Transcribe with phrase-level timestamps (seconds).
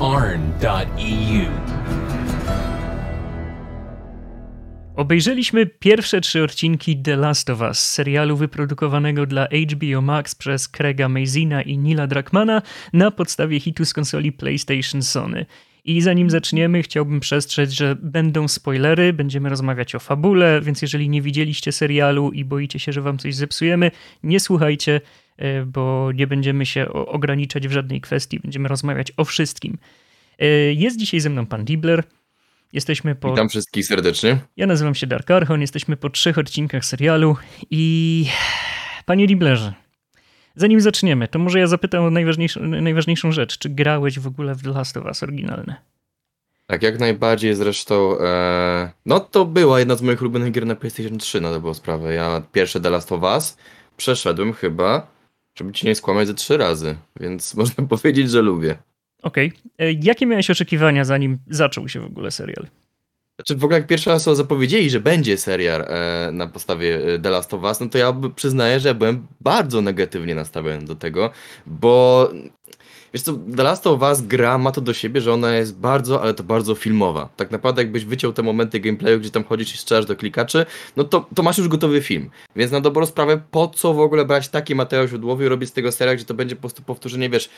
[0.00, 1.50] arn.eu.
[4.96, 11.08] Obejrzeliśmy pierwsze trzy odcinki The Last of Us, serialu wyprodukowanego dla HBO Max przez Craiga
[11.08, 15.46] Mazina i Nila Druckmana na podstawie hitu z konsoli PlayStation Sony.
[15.84, 21.22] I zanim zaczniemy, chciałbym przestrzec, że będą spoilery, będziemy rozmawiać o fabule, więc jeżeli nie
[21.22, 23.90] widzieliście serialu i boicie się, że wam coś zepsujemy,
[24.22, 25.00] nie słuchajcie,
[25.66, 29.78] bo nie będziemy się ograniczać w żadnej kwestii, będziemy rozmawiać o wszystkim.
[30.38, 32.04] E, jest dzisiaj ze mną pan Dibler.
[32.72, 33.30] Jesteśmy po.
[33.30, 34.38] Witam wszystkich serdecznie.
[34.56, 37.36] Ja nazywam się Dark Archon, jesteśmy po trzech odcinkach serialu
[37.70, 38.26] i.
[39.10, 39.74] Panie Diblerze,
[40.54, 43.58] zanim zaczniemy, to może ja zapytam o najważniejszą, najważniejszą rzecz.
[43.58, 45.76] Czy grałeś w ogóle w The Last of Us oryginalne?
[46.66, 48.18] Tak, jak najbardziej zresztą.
[48.20, 51.74] E, no to była jedna z moich ulubionych gier na PlayStation 3, no to było
[51.74, 52.14] sprawę.
[52.14, 53.56] Ja pierwsze The Last of Us
[53.96, 55.06] przeszedłem chyba,
[55.54, 58.76] żeby ci nie skłamać, ze trzy razy, więc można powiedzieć, że lubię.
[59.22, 59.52] Okej.
[59.74, 59.98] Okay.
[60.02, 62.66] Jakie miałeś oczekiwania, zanim zaczął się w ogóle serial?
[63.40, 67.30] Znaczy w ogóle jak pierwszy raz zapowiedzieli, że będzie serial e, na podstawie e, The
[67.30, 71.30] Last of Us, no to ja przyznaję, że byłem bardzo negatywnie nastawiony do tego,
[71.66, 72.28] bo
[73.14, 76.22] Wiesz co, The Last of Us gra ma to do siebie, że ona jest bardzo,
[76.22, 77.28] ale to bardzo filmowa.
[77.36, 80.66] Tak naprawdę jakbyś wyciął te momenty gameplayu, gdzie tam chodzisz i strzelasz do klikaczy,
[80.96, 82.30] no to, to masz już gotowy film.
[82.56, 85.72] Więc na dobrą sprawę, po co w ogóle brać taki materiał źródłowy i robić z
[85.72, 87.50] tego serial, gdzie to będzie po prostu powtórzenie, wiesz,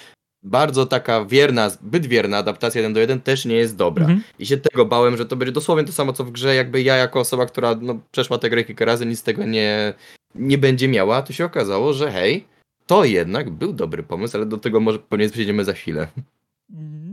[0.42, 4.04] bardzo taka wierna, zbyt wierna adaptacja 1 do 1 też nie jest dobra.
[4.04, 4.22] Mhm.
[4.38, 6.96] I się tego bałem, że to będzie dosłownie to samo co w grze, jakby ja
[6.96, 9.94] jako osoba, która no, przeszła tę grę kilka razy, nic z tego nie,
[10.34, 12.44] nie będzie miała, to się okazało, że hej,
[12.92, 16.08] to jednak był dobry pomysł, ale do tego może ponieważ przejdziemy za chwilę.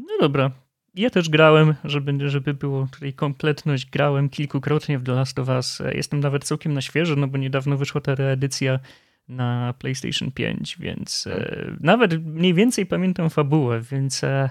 [0.07, 0.51] No dobra.
[0.95, 5.81] Ja też grałem, żeby, żeby było tutaj kompletność, grałem kilkukrotnie w The Last of Us.
[5.93, 8.79] Jestem nawet całkiem na świeżo, no bo niedawno wyszła ta reedycja
[9.27, 14.49] na PlayStation 5, więc e, nawet mniej więcej pamiętam fabułę, więc e,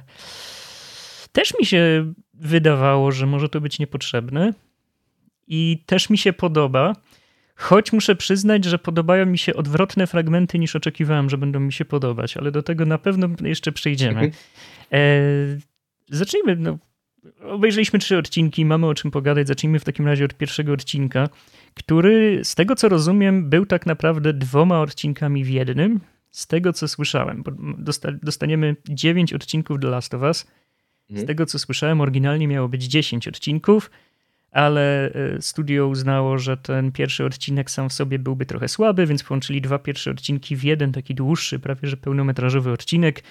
[1.32, 4.52] też mi się wydawało, że może to być niepotrzebne
[5.48, 6.92] i też mi się podoba,
[7.58, 11.84] choć muszę przyznać, że podobają mi się odwrotne fragmenty niż oczekiwałem, że będą mi się
[11.84, 14.20] podobać, ale do tego na pewno jeszcze przejdziemy.
[14.20, 14.32] Mhm.
[14.92, 14.98] E,
[16.10, 16.78] zacznijmy, no,
[17.42, 21.28] obejrzeliśmy trzy odcinki, mamy o czym pogadać, zacznijmy w takim razie od pierwszego odcinka
[21.78, 26.00] który z tego co rozumiem był tak naprawdę dwoma odcinkami w jednym.
[26.30, 27.44] Z tego co słyszałem,
[28.22, 30.38] dostaniemy 9 odcinków The Last of Us.
[30.38, 31.26] Z mhm.
[31.26, 33.90] tego co słyszałem, oryginalnie miało być 10 odcinków,
[34.50, 39.22] ale e, studio uznało, że ten pierwszy odcinek sam w sobie byłby trochę słaby, więc
[39.22, 43.22] połączyli dwa pierwsze odcinki w jeden taki dłuższy, prawie że pełnometrażowy odcinek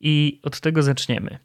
[0.00, 1.38] i od tego zaczniemy.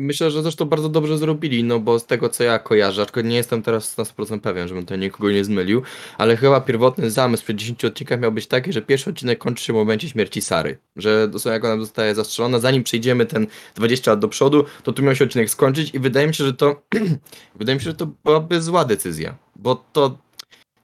[0.00, 3.36] Myślę, że zresztą bardzo dobrze zrobili, no bo z tego co ja kojarzę, aczkolwiek nie
[3.36, 5.82] jestem teraz 100% pewien, żebym to nikogo nie zmylił,
[6.18, 9.72] ale chyba pierwotny zamysł przed 10 odcinkach miał być taki, że pierwszy odcinek kończy się
[9.72, 10.78] w momencie śmierci Sary.
[10.96, 15.02] Że dosłownie jak ona zostaje zastrzelona, zanim przejdziemy ten 20 lat do przodu, to tu
[15.02, 16.82] miał się odcinek skończyć i wydaje mi się, że to
[17.58, 20.18] wydaje mi się, że to byłaby zła decyzja, bo to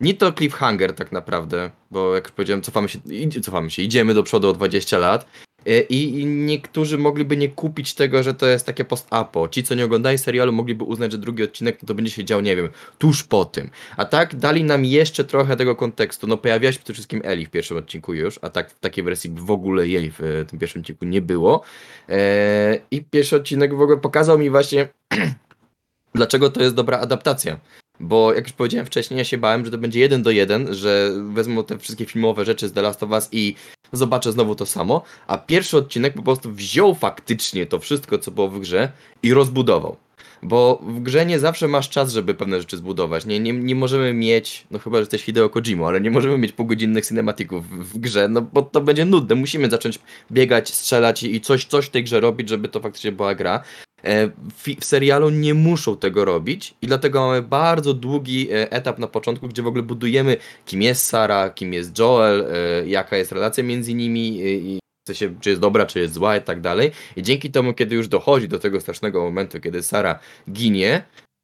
[0.01, 2.99] nie to cliffhanger tak naprawdę, bo jak już powiedziałem, cofamy się,
[3.43, 5.27] cofamy się, idziemy do przodu o 20 lat
[5.67, 9.49] E, I niektórzy mogliby nie kupić tego, że to jest takie post-apo.
[9.49, 12.57] Ci, co nie oglądają serialu, mogliby uznać, że drugi odcinek to będzie się dział, nie
[12.57, 12.69] wiem,
[12.99, 13.71] tuż po tym.
[13.97, 16.27] A tak dali nam jeszcze trochę tego kontekstu.
[16.27, 19.31] No pojawiła się przede wszystkim Eli w pierwszym odcinku już, a tak w takiej wersji
[19.35, 21.63] w ogóle jej w e, tym pierwszym odcinku nie było.
[22.09, 24.89] Eee, I pierwszy odcinek w ogóle pokazał mi właśnie,
[26.15, 27.61] dlaczego to jest dobra adaptacja.
[28.01, 31.13] Bo jak już powiedziałem wcześniej, ja się bałem, że to będzie jeden do jeden, że
[31.33, 33.55] wezmą te wszystkie filmowe rzeczy z The Last of Us i
[33.93, 35.03] zobaczę znowu to samo.
[35.27, 38.93] A pierwszy odcinek po prostu wziął faktycznie to wszystko, co było w grze
[39.23, 39.97] i rozbudował.
[40.43, 43.27] Bo w grze nie zawsze masz czas, żeby pewne rzeczy zbudować.
[43.27, 46.53] Nie, nie, nie możemy mieć, no chyba, że jesteś Hideo Kojima, ale nie możemy mieć
[46.53, 49.35] półgodzinnych cinematików w, w, grze, no bo to będzie nudne.
[49.35, 49.99] Musimy zacząć
[50.33, 53.63] biegać, strzelać i coś, coś w tej grze robić, żeby to faktycznie była gra.
[54.03, 58.99] E, w, w, serialu nie muszą tego robić i dlatego mamy bardzo długi e, etap
[58.99, 60.37] na początku, gdzie w ogóle budujemy
[60.67, 64.79] kim jest Sara, kim jest Joel, e, jaka jest relacja między nimi i
[65.13, 66.91] się, czy jest dobra, czy jest zła i tak dalej.
[67.17, 70.19] I dzięki temu, kiedy już dochodzi do tego strasznego momentu, kiedy Sara
[70.53, 71.03] ginie,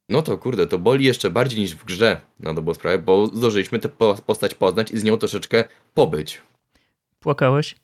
[0.09, 3.79] no to kurde, to boli jeszcze bardziej niż w grze na dobrą sprawę, bo zdążyliśmy
[3.79, 3.89] tę
[4.25, 5.63] postać poznać i z nią troszeczkę
[5.93, 6.41] pobyć.
[7.19, 7.75] Płakałeś?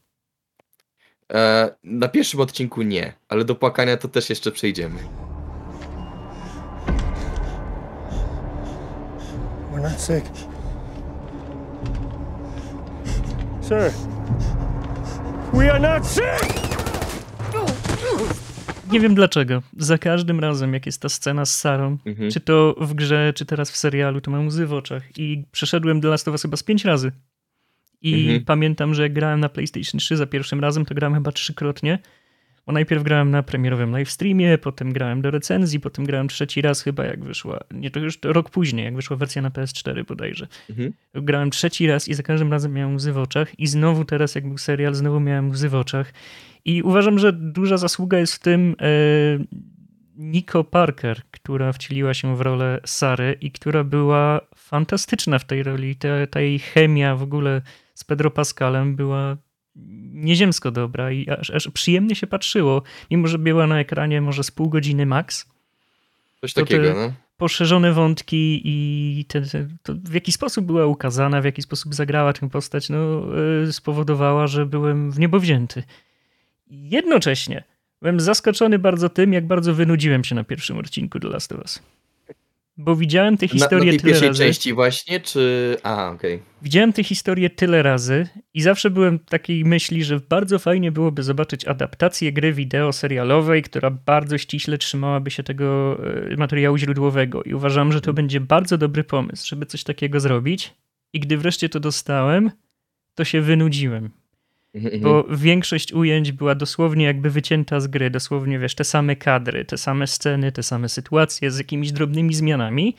[1.33, 4.99] E, na pierwszym odcinku nie, ale do płakania to też jeszcze przejdziemy.
[9.73, 10.25] We're not sick.
[13.61, 13.91] Sir.
[15.53, 16.69] We are not sick!
[18.91, 19.61] Nie wiem dlaczego.
[19.77, 22.31] Za każdym razem, jak jest ta scena z Sarą, mhm.
[22.31, 25.03] czy to w grze, czy teraz w serialu, to mam łzy w oczach.
[25.17, 27.11] I przeszedłem The Last of Us chyba z pięć razy.
[28.01, 28.45] I mhm.
[28.45, 31.99] pamiętam, że jak grałem na PlayStation 3 za pierwszym razem, to grałem chyba trzykrotnie.
[32.65, 37.05] Bo najpierw grałem na premierowym livestreamie, potem grałem do recenzji, potem grałem trzeci raz chyba
[37.05, 40.47] jak wyszła, nie to już rok później, jak wyszła wersja na PS4 bodajże.
[40.69, 40.93] Mhm.
[41.13, 44.47] Grałem trzeci raz i za każdym razem miałem łzy w oczach i znowu teraz jak
[44.47, 46.13] był serial, znowu miałem łzy w oczach.
[46.65, 48.85] I uważam, że duża zasługa jest w tym e,
[50.17, 55.95] Nico Parker, która wcieliła się w rolę Sary i która była fantastyczna w tej roli.
[55.95, 57.61] Ta, ta jej chemia w ogóle
[57.99, 59.37] z Pedro Pascalem była
[60.13, 62.81] nieziemsko dobra i aż, aż, przyjemnie się patrzyło,
[63.11, 65.45] mimo że była na ekranie może z pół godziny max.
[66.41, 67.13] Coś takiego, no.
[67.37, 72.49] Poszerzone wątki i te, te, w jaki sposób była ukazana, w jaki sposób zagrała tę
[72.49, 73.21] postać, no,
[73.65, 75.83] yy, spowodowała, że byłem w niebo wzięty.
[76.69, 77.63] Jednocześnie
[78.01, 81.81] byłem zaskoczony bardzo tym, jak bardzo wynudziłem się na pierwszym odcinku The Last of Us.
[82.81, 84.43] Bo widziałem tę historię na, na tej tyle razy.
[84.43, 85.77] części właśnie, czy...
[85.83, 86.35] Aha, okej.
[86.35, 86.45] Okay.
[86.61, 91.65] Widziałem tę historię tyle razy i zawsze byłem takiej myśli, że bardzo fajnie byłoby zobaczyć
[91.65, 95.97] adaptację gry wideo serialowej, która bardzo ściśle trzymałaby się tego
[96.31, 100.73] e, materiału źródłowego i uważam, że to będzie bardzo dobry pomysł, żeby coś takiego zrobić
[101.13, 102.51] i gdy wreszcie to dostałem,
[103.15, 104.09] to się wynudziłem.
[104.73, 105.37] Mhm, Bo mhm.
[105.39, 110.07] większość ujęć była dosłownie jakby wycięta z gry, dosłownie wiesz, te same kadry, te same
[110.07, 112.95] sceny, te same sytuacje z jakimiś drobnymi zmianami.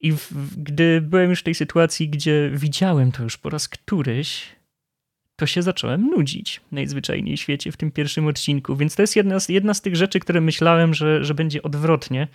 [0.00, 4.48] I w, gdy byłem już w tej sytuacji, gdzie widziałem to już po raz któryś,
[5.36, 8.76] to się zacząłem nudzić najzwyczajniej w świecie w tym pierwszym odcinku.
[8.76, 12.28] Więc to jest jedna z, jedna z tych rzeczy, które myślałem, że, że będzie odwrotnie,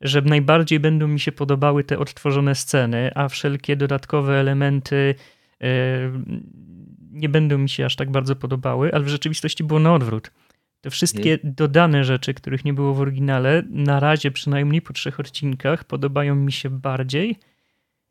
[0.00, 5.14] że najbardziej będą mi się podobały te odtworzone sceny, a wszelkie dodatkowe elementy.
[5.60, 5.68] Yy,
[7.12, 10.30] nie będą mi się aż tak bardzo podobały, ale w rzeczywistości było na odwrót.
[10.80, 11.54] Te wszystkie hmm.
[11.54, 16.52] dodane rzeczy, których nie było w oryginale, na razie przynajmniej po trzech odcinkach podobają mi
[16.52, 17.36] się bardziej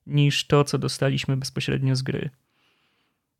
[0.07, 2.29] niż to, co dostaliśmy bezpośrednio z gry.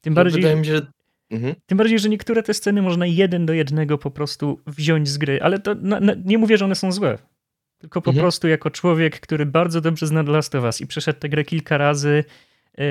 [0.01, 0.87] Tym bardziej, wydaje mi się, że...
[1.29, 1.55] Mhm.
[1.65, 5.41] Tym bardziej, że niektóre te sceny można jeden do jednego po prostu wziąć z gry,
[5.41, 7.17] ale to na, na, nie mówię, że one są złe.
[7.77, 8.23] Tylko po mhm.
[8.23, 11.43] prostu jako człowiek, który bardzo dobrze zna The Last of Us i przeszedł tę grę
[11.43, 12.23] kilka razy,
[12.77, 12.85] yy,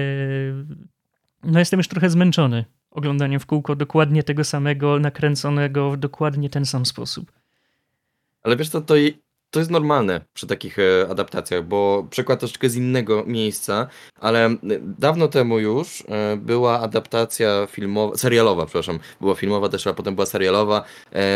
[1.44, 6.66] no jestem już trochę zmęczony oglądaniem w kółko dokładnie tego samego, nakręconego w dokładnie ten
[6.66, 7.32] sam sposób.
[8.42, 8.94] Ale wiesz co, to,
[9.50, 13.88] to jest normalne przy takich e, adaptacjach, bo przykład troszeczkę z innego miejsca,
[14.20, 14.58] ale e,
[14.98, 20.26] dawno temu już e, była adaptacja filmowa, serialowa, przepraszam, była filmowa też, a potem była
[20.26, 20.84] serialowa,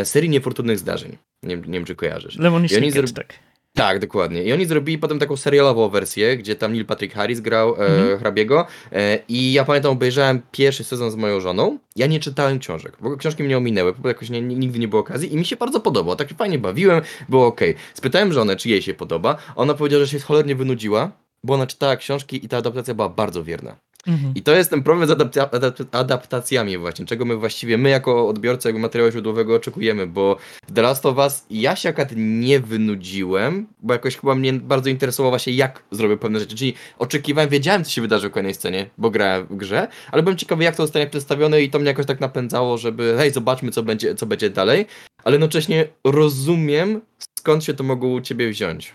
[0.04, 1.18] serii niefortunnych zdarzeń.
[1.42, 2.38] Nie, nie wiem, czy kojarzysz.
[2.38, 3.08] Lemon I oni zro...
[3.08, 3.34] tak.
[3.76, 4.42] Tak, dokładnie.
[4.42, 8.18] I oni zrobili potem taką serialową wersję, gdzie tam Neil Patrick Harris grał e, mhm.
[8.18, 8.66] hrabiego.
[8.92, 11.78] E, I ja pamiętam, obejrzałem pierwszy sezon z moją żoną.
[11.96, 15.34] Ja nie czytałem książek, bo książki mnie ominęły, bo jakoś nie, nigdy nie było okazji
[15.34, 16.16] i mi się bardzo podobało.
[16.16, 17.60] Tak fajnie bawiłem, było ok.
[17.94, 19.36] Spytałem żonę, czy jej się podoba.
[19.56, 21.10] Ona powiedziała, że się cholernie wynudziła,
[21.44, 23.76] bo ona czytała książki i ta adaptacja była bardzo wierna.
[24.06, 24.32] Mhm.
[24.34, 25.50] I to jest ten problem z adapta
[25.92, 30.36] adaptacjami właśnie, czego my właściwie, my jako odbiorcy jakby materiału źródłowego oczekujemy, bo
[30.68, 34.90] w The Last of Us ja się akurat nie wynudziłem, bo jakoś chyba mnie bardzo
[34.90, 38.90] interesowało właśnie jak zrobię pewne rzeczy, czyli oczekiwałem, wiedziałem co się wydarzy w kolejnej scenie,
[38.98, 42.06] bo grałem w grze, ale byłem ciekawy jak to zostanie przedstawione i to mnie jakoś
[42.06, 44.86] tak napędzało, żeby hej, zobaczmy co będzie, co będzie dalej,
[45.24, 47.00] ale jednocześnie rozumiem
[47.38, 48.94] skąd się to mogło u ciebie wziąć.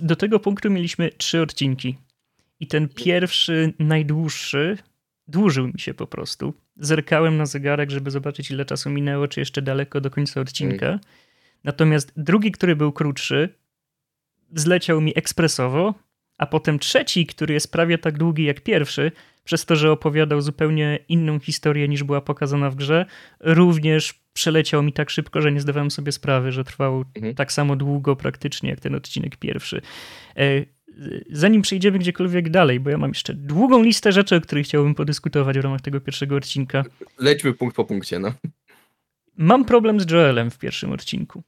[0.00, 1.98] Do tego punktu mieliśmy trzy odcinki
[2.60, 4.78] i ten pierwszy, najdłuższy,
[5.28, 6.54] dłużył mi się po prostu.
[6.76, 10.98] Zerkałem na zegarek, żeby zobaczyć, ile czasu minęło, czy jeszcze daleko do końca odcinka.
[11.64, 13.48] Natomiast drugi, który był krótszy,
[14.54, 15.94] zleciał mi ekspresowo,
[16.38, 19.12] a potem trzeci, który jest prawie tak długi jak pierwszy,
[19.44, 23.06] przez to, że opowiadał zupełnie inną historię niż była pokazana w grze,
[23.40, 27.34] również przeleciał mi tak szybko, że nie zdawałem sobie sprawy, że trwał mhm.
[27.34, 29.82] tak samo długo praktycznie jak ten odcinek pierwszy.
[31.30, 35.58] Zanim przejdziemy gdziekolwiek dalej, bo ja mam jeszcze długą listę rzeczy, o których chciałbym podyskutować
[35.58, 36.84] w ramach tego pierwszego odcinka.
[37.18, 38.32] Lećmy punkt po punkcie, no.
[39.36, 41.42] Mam problem z Joelem w pierwszym odcinku.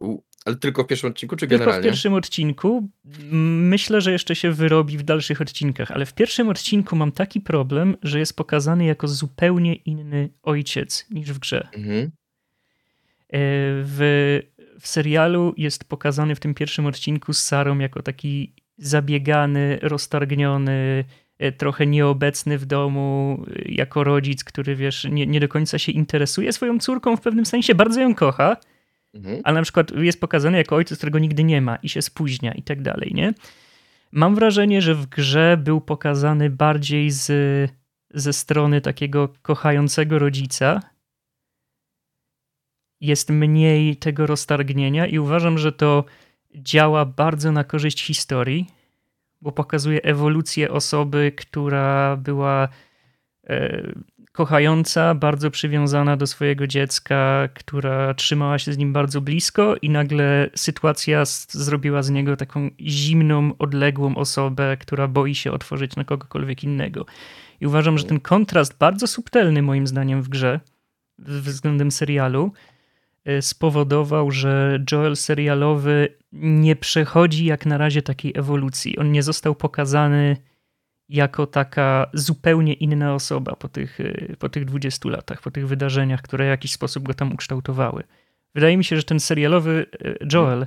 [0.00, 1.82] U, ale tylko w pierwszym odcinku, czy tylko generalnie?
[1.82, 2.88] Tylko w pierwszym odcinku.
[3.32, 7.96] Myślę, że jeszcze się wyrobi w dalszych odcinkach, ale w pierwszym odcinku mam taki problem,
[8.02, 11.68] że jest pokazany jako zupełnie inny ojciec niż w grze.
[11.72, 12.04] Mhm.
[12.04, 12.10] E,
[13.82, 14.40] w,
[14.80, 21.04] w serialu jest pokazany w tym pierwszym odcinku z Sarą jako taki zabiegany, roztargniony,
[21.38, 25.92] e, trochę nieobecny w domu, e, jako rodzic, który wiesz, nie, nie do końca się
[25.92, 28.56] interesuje swoją córką w pewnym sensie, bardzo ją kocha,
[29.14, 29.40] mhm.
[29.44, 32.62] ale na przykład jest pokazany jako ojciec, którego nigdy nie ma i się spóźnia i
[32.62, 33.34] tak dalej, nie?
[34.12, 37.30] Mam wrażenie, że w grze był pokazany bardziej z,
[38.10, 40.80] ze strony takiego kochającego rodzica.
[43.00, 46.04] Jest mniej tego roztargnienia i uważam, że to
[46.56, 48.66] działa bardzo na korzyść historii,
[49.42, 52.68] bo pokazuje ewolucję osoby, która była
[53.48, 53.82] e,
[54.32, 60.50] kochająca, bardzo przywiązana do swojego dziecka, która trzymała się z nim bardzo blisko, i nagle
[60.54, 67.06] sytuacja zrobiła z niego taką zimną, odległą osobę, która boi się otworzyć na kogokolwiek innego.
[67.60, 70.60] I uważam, że ten kontrast, bardzo subtelny moim zdaniem w grze,
[71.18, 72.52] względem serialu,
[73.40, 78.98] spowodował, że Joel serialowy nie przechodzi jak na razie takiej ewolucji.
[78.98, 80.36] On nie został pokazany
[81.08, 86.22] jako taka zupełnie inna osoba po tych, y, po tych 20 latach, po tych wydarzeniach,
[86.22, 88.02] które w jakiś sposób go tam ukształtowały.
[88.54, 90.66] Wydaje mi się, że ten serialowy y, Joel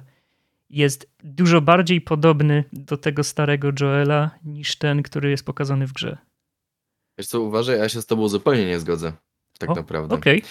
[0.70, 6.18] jest dużo bardziej podobny do tego starego Joela niż ten, który jest pokazany w grze.
[7.18, 9.14] Wiesz co, uważaj, ja się z tobą zupełnie nie zgodzę.
[9.60, 10.16] Tak O, naprawdę.
[10.16, 10.44] Okej,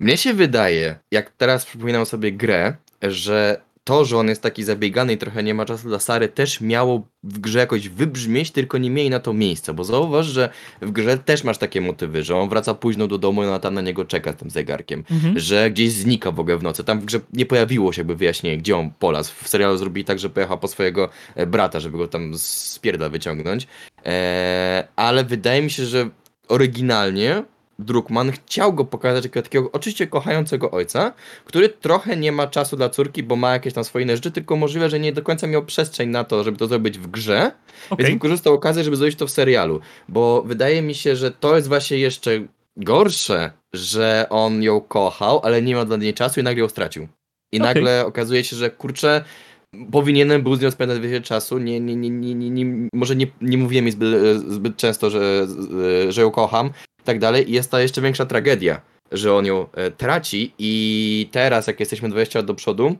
[0.00, 5.12] Mnie się wydaje, jak teraz przypominam sobie grę, że to, że on jest taki zabiegany
[5.12, 8.90] i trochę nie ma czasu dla Sary, też miało w grze jakoś wybrzmieć, tylko nie
[8.90, 10.48] mieli na to miejsca, bo zauważ, że
[10.82, 13.74] w grze też masz takie motywy, że on wraca późno do domu i ona tam
[13.74, 15.38] na niego czeka z tym zegarkiem, Mhm.
[15.38, 16.84] że gdzieś znika w ogóle w nocy.
[16.84, 19.32] Tam w grze nie pojawiło się jakby wyjaśnienie, gdzie on polazł.
[19.42, 23.08] W serialu zrobili tak, że pojechał po swojego e, brata, żeby go tam z pierda
[23.08, 23.66] wyciągnąć.
[24.04, 26.08] Eee, ale wydaje mi się, że
[26.48, 27.42] oryginalnie
[27.78, 31.12] Druckmann chciał go pokazać jako takiego oczywiście kochającego ojca,
[31.44, 34.56] który trochę nie ma czasu dla córki, bo ma jakieś tam swoje inne rzeczy, tylko
[34.56, 37.52] możliwe, że nie do końca miał przestrzeń na to, żeby to zrobić w grze,
[37.90, 38.06] okej.
[38.06, 39.80] więc wykorzystał okazję, żeby zrobić to w serialu.
[40.08, 42.30] Bo wydaje mi się, że to jest właśnie jeszcze
[42.76, 47.08] gorsze, że on ją kochał, ale nie miał dla niej czasu i nagle ją stracił.
[47.52, 47.74] I Okej.
[47.74, 49.24] nagle okazuje się, że kurczę,
[49.92, 51.58] powinienem był z nią spędzać więcej czasu.
[51.58, 54.08] Nie, nie, nie, nie, nie, może nie, nie mówiłem jej zbyt,
[54.48, 55.46] zbyt często, że,
[56.08, 56.70] że ją kocham
[57.00, 57.50] i tak dalej.
[57.50, 58.80] I jest ta jeszcze większa tragedia,
[59.12, 62.96] że on ją e, traci i teraz, jak jesteśmy 20 lat do przodu,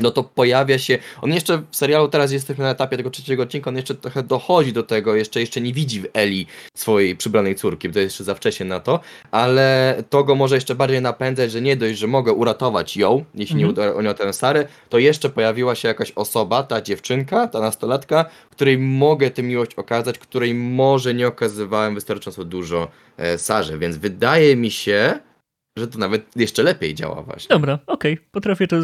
[0.00, 3.70] no to pojawia się, on jeszcze w serialu teraz jesteśmy na etapie tego trzeciego odcinka,
[3.70, 7.88] on jeszcze trochę dochodzi do tego, jeszcze, jeszcze nie widzi w Eli swojej przybranej córki,
[7.88, 11.52] bo to jest jeszcze za wcześnie na to, ale to go może jeszcze bardziej napędzać,
[11.52, 13.88] że nie dość, że mogę uratować ją, jeśli nie Mhm.
[13.88, 18.24] uda o nią tę Sarę, to jeszcze pojawiła się jakaś osoba, ta dziewczynka, ta nastolatka,
[18.50, 24.56] której mogę tę miłość okazać, której może nie okazywałem wystarczająco dużo e, Sarze, więc wydaje
[24.56, 25.18] mi się,
[25.80, 27.48] że to nawet jeszcze lepiej działa właśnie.
[27.48, 28.76] Dobra, okej, potrafię to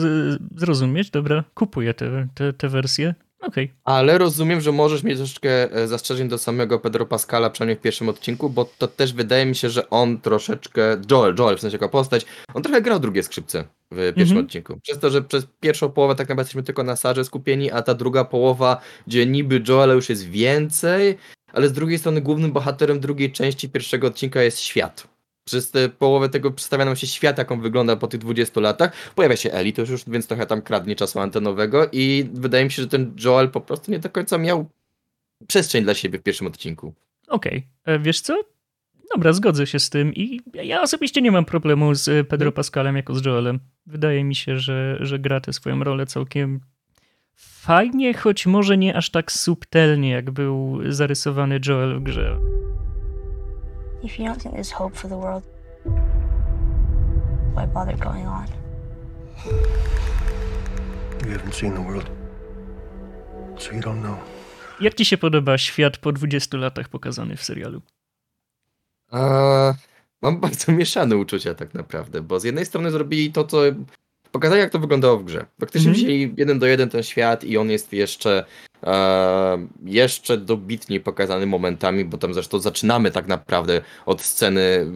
[0.57, 3.15] zrozumieć, dobra, kupuję tę te, te wersję.
[3.41, 7.81] Okej, Ale rozumiem, że możesz mieć troszeczkę e, zastrzeżeń do samego Pedro Pascala, przynajmniej w
[7.81, 11.75] pierwszym odcinku, bo to też wydaje mi się, że on troszeczkę, Joel, Joel w sensie
[11.75, 14.47] jako postać, on trochę grał drugie skrzypce w pierwszym Mhm.
[14.47, 14.81] odcinku.
[14.83, 17.95] Przez to, że przez pierwszą połowę tak naprawdę jesteśmy tylko na Sarze skupieni, a ta
[17.95, 21.19] druga połowa, gdzie niby Joela już jest więcej,
[21.53, 25.16] ale z drugiej strony głównym bohaterem drugiej części pierwszego odcinka jest świat.
[25.47, 28.93] Przez tę połowę tego przedstawia nam się świat, jak on wygląda po tych 20 latach.
[29.15, 32.83] Pojawia się Eli, to już więc trochę tam kradnie czasu antenowego i wydaje mi się,
[32.83, 34.71] że ten Joel po prostu nie do końca miał
[35.49, 36.95] przestrzeń dla siebie w pierwszym odcinku.
[37.29, 37.67] okej.
[37.85, 38.43] E, Wiesz co?
[39.15, 42.97] Dobra, zgodzę się z tym i ja osobiście nie mam problemu z e, Pedro Pascalem
[42.97, 43.61] jako z Joelem.
[43.87, 46.61] Wydaje mi się, że, że gra tę swoją rolę całkiem
[47.35, 52.39] fajnie, choć może nie aż tak subtelnie, jak był zarysowany Joel w grze.
[54.03, 55.43] If you don't think there's hope for the world,
[57.55, 58.47] why bother going on?
[61.27, 62.11] You haven't seen the world,
[63.59, 64.17] so you don't know.
[64.81, 67.83] Jak ci się podoba świat po 20 latach pokazany w serialu?
[69.11, 69.75] A,
[70.23, 73.59] mam bardzo mieszane uczucia tak naprawdę, bo z jednej strony zrobili to, co
[74.33, 75.47] pokazali, jak to wyglądało w grze.
[75.61, 76.07] Faktycznie Mhm.
[76.07, 78.45] wzięli jeden do jeden ten świat i on jest jeszcze
[78.83, 84.87] e, jeszcze dobitniej pokazany momentami, bo tam zresztą zaczynamy tak naprawdę od sceny,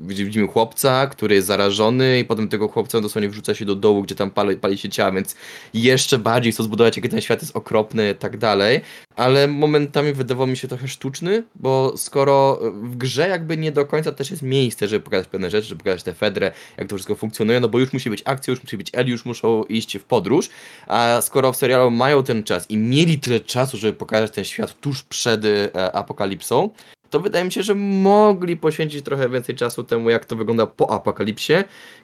[0.00, 4.02] gdzie widzimy chłopca, który jest zarażony i potem tego chłopca dosłownie wrzuca się do dołu,
[4.02, 5.36] gdzie tam pali, pali się ciała, więc
[5.74, 8.80] jeszcze bardziej chcą zbudować, jaki ten świat jest okropny i tak dalej,
[9.16, 14.12] ale momentami wydawał mi się trochę sztuczny, bo skoro w grze jakby nie do końca
[14.12, 17.60] też jest miejsce, żeby pokazać pewne rzeczy, żeby pokazać tę Fedrę, jak to wszystko funkcjonuje,
[17.60, 20.48] no bo już musi być akcja, już musi być Eli, już muszą iść w podróż,
[20.86, 24.80] a skoro w serialu mają ten czas i mieli tyle czasu, żeby pokazać ten świat
[24.80, 26.70] tuż przed e, apokalipsą,
[27.10, 30.90] to wydaje mi się, że mogli poświęcić trochę więcej czasu temu, jak to wygląda po
[30.90, 31.52] apokalipsie,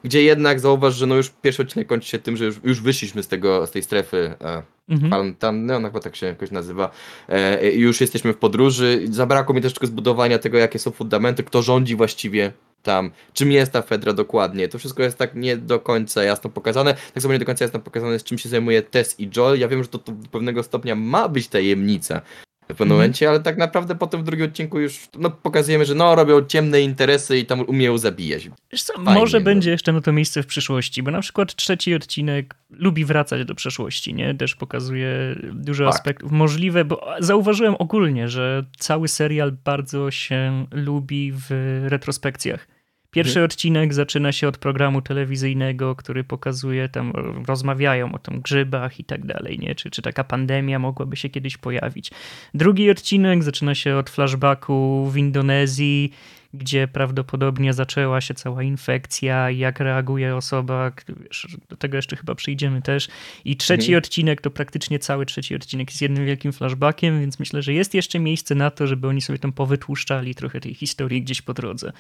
[0.05, 3.23] gdzie jednak zauważ, że no już pierwszy odcinek kończy się tym, że już, już wyszliśmy
[3.23, 5.11] z tego, z tej strefy e, Mhm.
[5.11, 6.91] kwarantanny, ona chyba tak się jakoś nazywa.
[7.29, 9.05] E, i już jesteśmy w podróży.
[9.11, 12.53] Zabrakło mi też tylko zbudowania tego, jakie są fundamenty, kto rządzi właściwie
[12.85, 14.69] tam, czym jest ta Fedra dokładnie.
[14.69, 16.95] To wszystko jest tak nie do końca jasno pokazane.
[17.15, 19.61] Tak samo nie do końca jasno pokazane, z czym się zajmuje Tess i Joel.
[19.61, 22.21] Ja wiem, że to, to do pewnego stopnia ma być tajemnica
[22.65, 22.99] w pewnym Mhm.
[22.99, 26.81] momencie, ale tak naprawdę potem w drugim odcinku już no, pokazujemy, że no robią ciemne
[26.83, 28.51] interesy i tam umieją zabijać.
[28.77, 29.45] Co, Fajnie, może no.
[29.45, 33.55] będzie jeszcze na to miejsce w przyszłości, bo na przykład trzeci odcinek lubi wracać do
[33.55, 34.35] przeszłości, nie?
[34.35, 35.09] Też pokazuje
[35.53, 35.95] dużo Tak.
[35.95, 41.47] aspektów możliwe, bo zauważyłem ogólnie, że cały serial bardzo się lubi w
[41.89, 42.67] retrospekcjach.
[43.15, 47.13] Pierwszy odcinek zaczyna się od programu telewizyjnego, który pokazuje, tam
[47.47, 49.75] rozmawiają o tym grzybach i tak dalej, nie?
[49.75, 52.11] Czy, czy taka pandemia mogłaby się kiedyś pojawić.
[52.55, 56.13] Drugi odcinek zaczyna się od flashbacku w Indonezji,
[56.55, 60.93] gdzie prawdopodobnie zaczęła się cała infekcja jak reaguje osoba,
[61.23, 63.09] wiesz, do tego jeszcze chyba przyjdziemy też.
[63.45, 63.99] I trzeci Mhm.
[63.99, 68.19] odcinek to praktycznie cały trzeci odcinek jest jednym wielkim flashbackiem, więc myślę, że jest jeszcze
[68.19, 71.93] miejsce na to, żeby oni sobie tam powytłuszczali trochę tej historii gdzieś po drodze.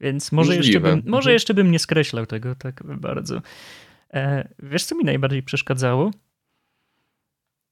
[0.00, 1.32] Więc może, jeszcze bym, może Mhm.
[1.32, 3.42] jeszcze bym nie skreślał tego tak bardzo.
[4.14, 6.10] E, wiesz, co mi najbardziej przeszkadzało?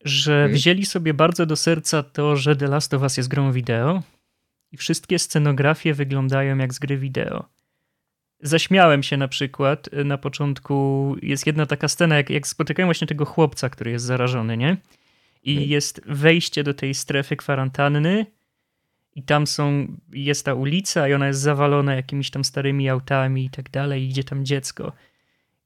[0.04, 0.52] Że Mhm.
[0.52, 4.02] wzięli sobie bardzo do serca to, że The Last of Us jest grą wideo
[4.72, 7.48] i wszystkie scenografie wyglądają jak z gry wideo.
[8.40, 11.16] Zaśmiałem się na przykład y, na początku.
[11.22, 14.76] Jest jedna taka scena, jak, jak spotykają właśnie tego chłopca, który jest zarażony, nie?
[15.42, 18.26] I jest wejście do tej strefy kwarantanny,
[19.14, 23.50] i tam są, jest ta ulica, i ona jest zawalona jakimiś tam starymi autami i
[23.50, 24.92] tak dalej, i idzie tam dziecko.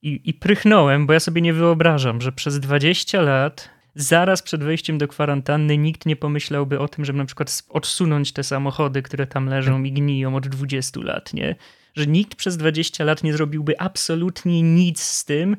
[0.02, 4.98] I, I prychnąłem, bo ja sobie nie wyobrażam, że przez 20 lat, zaraz przed wejściem
[4.98, 9.46] do kwarantanny, nikt nie pomyślałby o tym, żeby na przykład odsunąć te samochody, które tam
[9.48, 11.56] leżą i gniją od 20 lat, nie?
[11.94, 15.56] Że nikt przez 20 lat nie zrobiłby absolutnie nic z tym,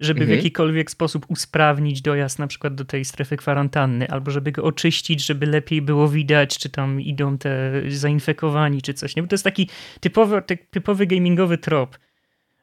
[0.00, 0.38] żeby w Mhm.
[0.38, 5.46] jakikolwiek sposób usprawnić dojazd na przykład do tej strefy kwarantanny, albo żeby go oczyścić, żeby
[5.46, 9.16] lepiej było widać, czy tam idą te zainfekowani, czy coś.
[9.16, 9.22] Nie?
[9.22, 9.68] Bo to jest taki
[10.00, 11.98] typowy, ty- typowy gamingowy trop,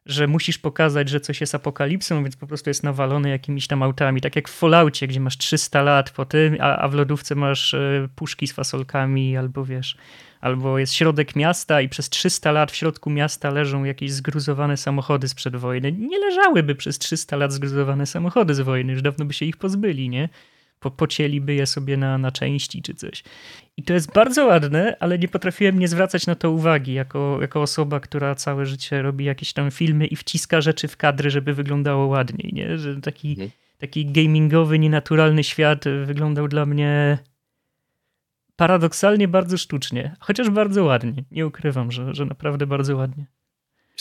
[0.05, 4.21] że musisz pokazać, że coś jest apokalipsą, więc po prostu jest nawalone jakimiś tam autami.
[4.21, 7.73] Tak jak w Falloutie, gdzie masz 300 lat po tym, a, a w lodówce masz
[7.73, 9.97] e, puszki z fasolkami, albo wiesz,
[10.41, 15.27] albo jest środek miasta i przez 300 lat w środku miasta leżą jakieś zgruzowane samochody
[15.27, 15.91] sprzed wojny.
[15.91, 20.09] Nie leżałyby przez 300 lat zgruzowane samochody z wojny, już dawno by się ich pozbyli,
[20.09, 20.29] nie?
[20.81, 23.23] Po, pocięliby je sobie na, na części czy coś.
[23.77, 27.61] I to jest bardzo ładne, ale nie potrafiłem nie zwracać na to uwagi, jako, jako
[27.61, 32.05] osoba, która całe życie robi jakieś tam filmy i wciska rzeczy w kadry, żeby wyglądało
[32.07, 32.77] ładniej, nie?
[32.77, 33.49] Że taki, Mhm.
[33.77, 37.17] taki gamingowy, nienaturalny świat wyglądał dla mnie
[38.55, 41.23] paradoksalnie bardzo sztucznie, chociaż bardzo ładnie.
[41.31, 43.25] Nie ukrywam, że, że naprawdę bardzo ładnie.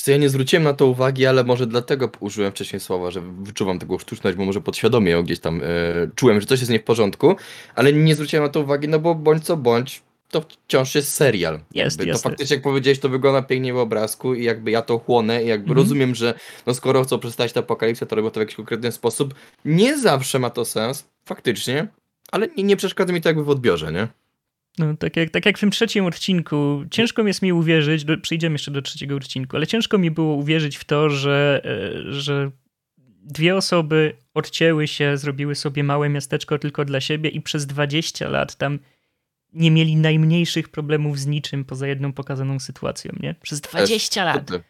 [0.00, 3.20] Wiesz co, ja nie zwróciłem na to uwagi, ale może dlatego użyłem wcześniej słowa, że
[3.20, 5.66] wyczuwam tego sztuczność, bo może podświadomie ją gdzieś tam e,
[6.14, 7.36] czułem, że coś jest nie w porządku,
[7.74, 11.60] ale nie zwróciłem na to uwagi, no bo bądź co bądź, to wciąż jest serial.
[11.74, 12.10] Jest, jakby.
[12.10, 15.44] jest, To faktycznie, jak powiedziałeś, to wygląda pięknie w obrazku i jakby ja to chłonę
[15.44, 15.78] i jakby Mhm.
[15.78, 16.34] rozumiem, że
[16.66, 19.34] no skoro chcą przedstawić tę apokalipsę, to robią to w jakiś konkretny sposób.
[19.64, 21.88] Nie zawsze ma to sens, faktycznie,
[22.32, 24.08] ale nie, nie przeszkadza mi to jakby w odbiorze, nie?
[24.80, 28.18] No, tak, jak, tak jak w tym trzecim odcinku, ciężko mi jest mi uwierzyć, do,
[28.18, 31.60] przyjdziemy jeszcze do trzeciego odcinku, ale ciężko mi było uwierzyć w to, że,
[32.08, 32.50] e, że
[33.22, 38.54] dwie osoby odcięły się, zrobiły sobie małe miasteczko tylko dla siebie i przez 20 lat
[38.56, 38.78] tam
[39.52, 43.34] nie mieli najmniejszych problemów z niczym poza jedną pokazaną sytuacją, nie?
[43.42, 44.36] Przez 20 lat.
[44.36, 44.60] Kurde.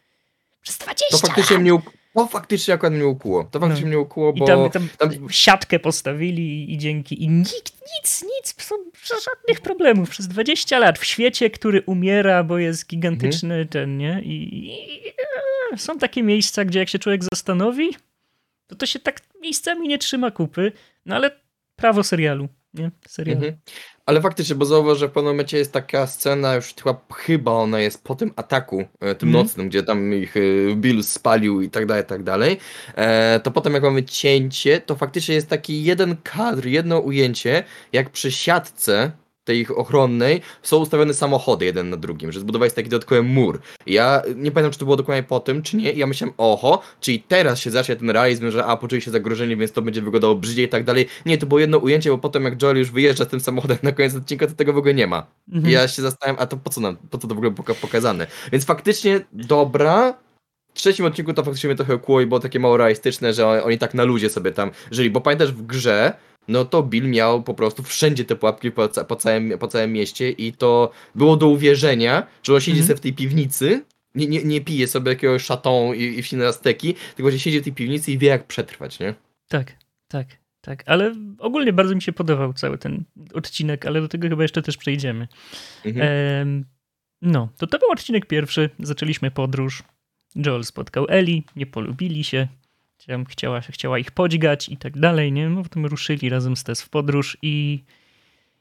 [0.62, 1.62] Przez 20 To faktycznie lat.
[1.62, 1.78] mnie,
[2.14, 3.44] to faktycznie akurat mnie ukuło.
[3.44, 3.88] To faktycznie No.
[3.88, 4.46] mnie ukuło, I bo...
[4.46, 7.24] tam, tam, tam- siatkę postawili i dzięki.
[7.24, 8.54] I nikt, nic, nic,
[9.24, 13.68] żadnych problemów przez 20 lat w świecie, który umiera, bo jest gigantyczny Mhm.
[13.68, 14.20] ten, nie?
[14.24, 15.08] I, i
[15.72, 17.88] e, są takie miejsca, gdzie jak się człowiek zastanowi,
[18.66, 20.72] to to się tak miejscami nie trzyma kupy,
[21.06, 21.30] no ale
[21.76, 22.90] prawo serialu, nie?
[23.08, 23.40] Serialu.
[23.40, 23.60] Mhm.
[24.06, 27.80] Ale faktycznie, bo zauważ, że w pewnym momencie jest taka scena, już chyba, chyba ona
[27.80, 29.44] jest po tym ataku, e, tym Mhm.
[29.44, 30.40] nocnym, gdzie tam ich e,
[30.76, 32.58] Bill spalił i tak dalej, i tak dalej.
[32.94, 38.10] E, to potem jak mamy cięcie, to faktycznie jest taki jeden kadr, jedno ujęcie, jak
[38.10, 39.10] przy siatce
[39.50, 43.60] tej ich ochronnej są ustawione samochody jeden na drugim, że zbudowali taki dodatkowy mur.
[43.86, 45.92] Ja nie pamiętam, czy to było dokładnie po tym, czy nie.
[45.92, 49.72] Ja myślałem, oho, czyli teraz się zacznie ten realizm, że a, poczuli się zagrożeni, więc
[49.72, 51.06] to będzie wyglądało brzydziej i tak dalej.
[51.26, 53.92] Nie, to było jedno ujęcie, bo potem jak Joel już wyjeżdża z tym samochodem na
[53.92, 55.26] koniec odcinka, to tego w ogóle nie ma.
[55.52, 55.70] Mhm.
[55.70, 57.74] I ja się zastanawiam, a to po co nam, po co to w ogóle poka-
[57.74, 58.26] pokazane?
[58.52, 60.14] Więc faktycznie dobra.
[60.74, 63.78] W trzecim odcinku to faktycznie mnie trochę kłuło i było takie mało realistyczne, że oni
[63.78, 66.12] tak na luzie sobie tam żyli, bo pamiętasz w grze,
[66.50, 69.92] no to Bill miał po prostu wszędzie te pułapki po, ca- po, całym, po całym
[69.92, 72.86] mieście i to było do uwierzenia, że on siedzi Mhm.
[72.86, 73.84] sobie w tej piwnicy,
[74.14, 77.64] nie, nie, nie pije sobie jakiegoś szatą i, i na steki, tylko że siedzi w
[77.64, 79.14] tej piwnicy i wie jak przetrwać, nie?
[79.48, 79.72] Tak,
[80.08, 80.26] tak,
[80.60, 80.82] tak.
[80.86, 84.76] Ale ogólnie bardzo mi się podobał cały ten odcinek, ale do tego chyba jeszcze też
[84.76, 85.28] przejdziemy.
[85.84, 86.06] Mhm.
[86.08, 86.64] Em,
[87.22, 88.70] no, to to był odcinek pierwszy.
[88.78, 89.82] Zaczęliśmy podróż.
[90.36, 92.48] Joel spotkał Eli, nie polubili się.
[93.28, 95.48] Chciała, chciała ich podźgać i tak dalej, nie?
[95.48, 97.84] No, potem ruszyli razem z Tess w podróż i,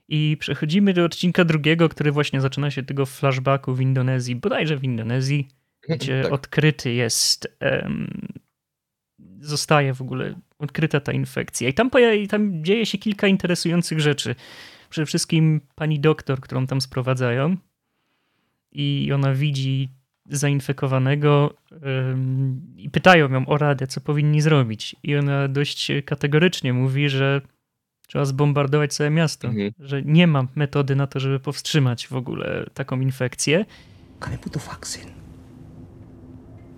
[0.08, 4.84] i przechodzimy do odcinka drugiego, który właśnie zaczyna się tego flashbacku w Indonezji, bodajże w
[4.84, 5.47] Indonezji,
[5.89, 6.32] gdzie tak.
[6.32, 8.28] odkryty jest em,
[9.41, 11.69] zostaje w ogóle odkryta ta infekcja.
[11.69, 14.36] I tam, i tam dzieje się kilka interesujących rzeczy.
[14.89, 17.58] Przede wszystkim pani doktor, którą tam sprowadzają
[18.71, 19.89] i ona widzi
[20.30, 21.54] zainfekowanego
[22.78, 24.96] i pytają ją o radę, co powinni zrobić.
[25.04, 27.42] I ona dość kategorycznie mówi, że
[28.08, 29.72] trzeba zbombardować całe miasto, Mhm.
[29.80, 33.65] że nie ma metody na to, żeby powstrzymać w ogóle taką infekcję.
[34.20, 35.10] Kami butuh vaksin.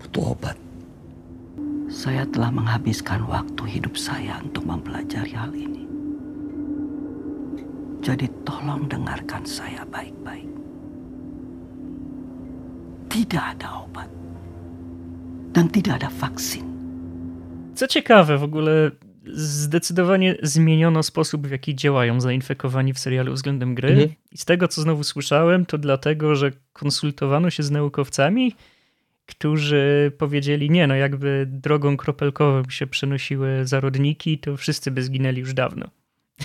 [0.01, 0.57] Butuh obat.
[1.91, 5.83] Saya telah menghabiskan waktu hidup saya untuk mempelajari hal ini.
[8.01, 10.47] Jadi tolong dengarkan saya baik-baik.
[13.11, 14.09] Tidak ada obat.
[15.51, 16.63] Dan tidak ada vaksin.
[17.75, 18.91] Co ciekawe, w ogóle
[19.33, 23.89] zdecydowanie zmieniono sposób, w jaki działają zainfekowani w serialu względem gry.
[23.89, 24.09] Mhm.
[24.31, 28.55] I z tego, co znowu słyszałem, to dlatego, że konsultowano się z naukowcami,
[29.25, 35.53] którzy powiedzieli, nie no, jakby drogą kropelkową się przenosiły zarodniki, to wszyscy by zginęli już
[35.53, 35.87] dawno.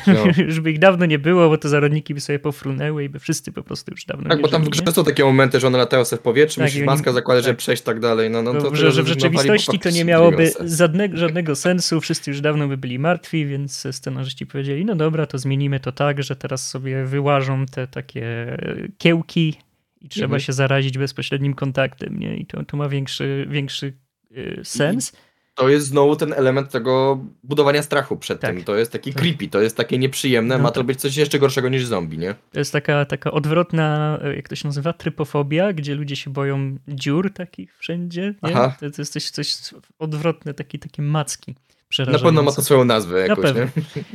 [0.06, 0.14] No.
[0.46, 3.52] już by ich dawno nie było, bo te zarodniki by sobie pofrunęły i by wszyscy
[3.52, 5.78] po prostu już dawno Tak, nie bo tam w grze są takie momenty, że one
[5.78, 7.59] latają sobie w powietrzu, Tak, musisz zakładać, żeby tak.
[7.59, 8.30] przejść tak dalej.
[8.30, 12.30] No, no to, to że, że w rzeczywistości to nie miałoby żadnego, żadnego sensu, wszyscy
[12.30, 16.37] już dawno by byli martwi, więc scenarzyści powiedzieli, no dobra, to zmienimy to tak, że
[16.37, 18.56] teraz sobie wyłażą te takie
[18.98, 19.54] kiełki
[20.00, 20.40] i trzeba Mhm.
[20.40, 22.37] się zarazić bezpośrednim kontaktem, nie?
[22.37, 23.92] I to, to ma większy, większy
[24.37, 25.12] y, sens.
[25.57, 28.55] To jest znowu ten element tego budowania strachu przed Tak.
[28.55, 28.64] tym.
[28.64, 29.23] To jest taki Tak.
[29.23, 30.87] creepy, to jest takie nieprzyjemne, No ma to tak.
[30.87, 32.35] być coś jeszcze gorszego niż zombie, nie?
[32.53, 37.33] To jest taka, taka odwrotna, jak to się nazywa, trypofobia, gdzie ludzie się boją dziur
[37.33, 38.51] takich wszędzie, nie?
[38.57, 38.77] Aha.
[38.81, 39.55] To, to jest coś, coś
[39.99, 41.55] odwrotne, taki, takie macki
[41.99, 43.62] Na pewno ma to swoją nazwę jakoś, pewno.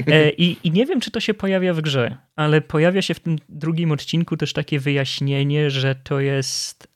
[0.07, 0.15] nie?
[0.15, 3.19] E, I, I nie wiem, czy to się pojawia w grze, ale pojawia się w
[3.19, 6.87] tym drugim odcinku też takie wyjaśnienie, że to jest,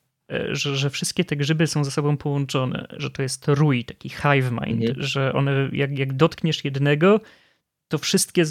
[0.52, 4.50] że, że wszystkie te grzyby są ze sobą połączone, że to jest rój, taki hive
[4.50, 5.02] mind, Mhm.
[5.02, 7.20] że one, jak, jak dotkniesz jednego,
[7.88, 8.44] to wszystkie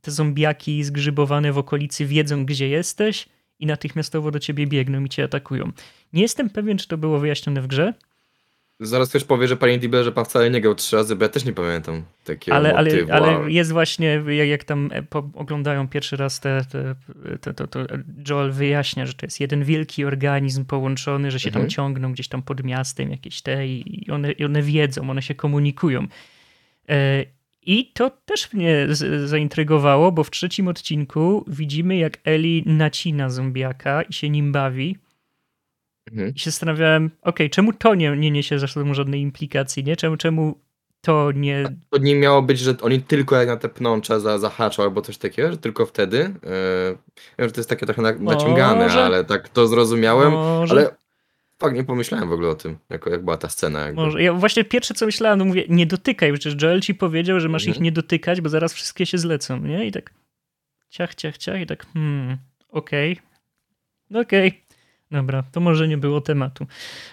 [0.00, 5.24] te zombiaki zgrzybowane w okolicy wiedzą, gdzie jesteś i natychmiastowo do ciebie biegną i cię
[5.24, 5.72] atakują.
[6.12, 7.94] Nie jestem pewien, czy to było wyjaśnione w grze,
[8.82, 11.28] Zaraz ktoś powie, że panie Dibble, że pan wcale nie grał trzy razy, bo ja
[11.28, 13.12] też nie pamiętam takiego ale, ale, motywu.
[13.12, 15.02] ale jest właśnie, jak, jak tam e,
[15.34, 16.64] oglądają pierwszy raz te,
[17.40, 17.80] te, to, to
[18.28, 21.64] Joel wyjaśnia, że to jest jeden wielki organizm połączony, że się Mhm.
[21.64, 25.34] tam ciągną gdzieś tam pod miastem jakieś te i one, i one wiedzą, one się
[25.34, 26.06] komunikują.
[26.88, 27.24] E,
[27.66, 28.86] I to też mnie
[29.24, 34.96] zaintrygowało, bo w trzecim odcinku widzimy, jak Eli nacina zombiaka i się nim bawi.
[36.12, 36.32] Mhm.
[36.34, 39.96] I się zastanawiałem, okej, czemu to nie, nie niesie za sobą żadnej implikacji, nie?
[39.96, 40.58] Czemu, czemu
[41.00, 41.64] to nie...
[41.90, 45.18] To nie miało być, że oni tylko jak na te pnącza za, zahaczą albo coś
[45.18, 46.16] takiego, że tylko wtedy.
[46.18, 46.98] Yy,
[47.38, 49.04] wiem, że to jest takie trochę na, naciągane, Może.
[49.04, 50.32] ale tak to zrozumiałem.
[50.32, 50.94] Może, Ale
[51.58, 53.80] fakt nie pomyślałem w ogóle o tym, jak, jak była ta scena.
[53.80, 54.00] Jakby.
[54.00, 54.22] może.
[54.22, 57.62] Ja właśnie pierwsze co myślałem, no mówię, nie dotykaj, przecież Joel ci powiedział, że masz
[57.62, 57.76] Mhm.
[57.76, 59.86] ich nie dotykać, bo zaraz wszystkie się zlecą, nie?
[59.86, 60.10] I tak
[60.90, 62.36] ciach, ciach, ciach i tak hmm,
[62.68, 63.18] okej,
[64.10, 64.62] No okej.
[65.12, 66.66] Dobra, to może nie było tematu.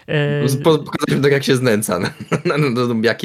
[0.06, 2.10] E, Po- Pokazaliśmy tak, jak się znęca na,
[2.44, 2.70] na, na,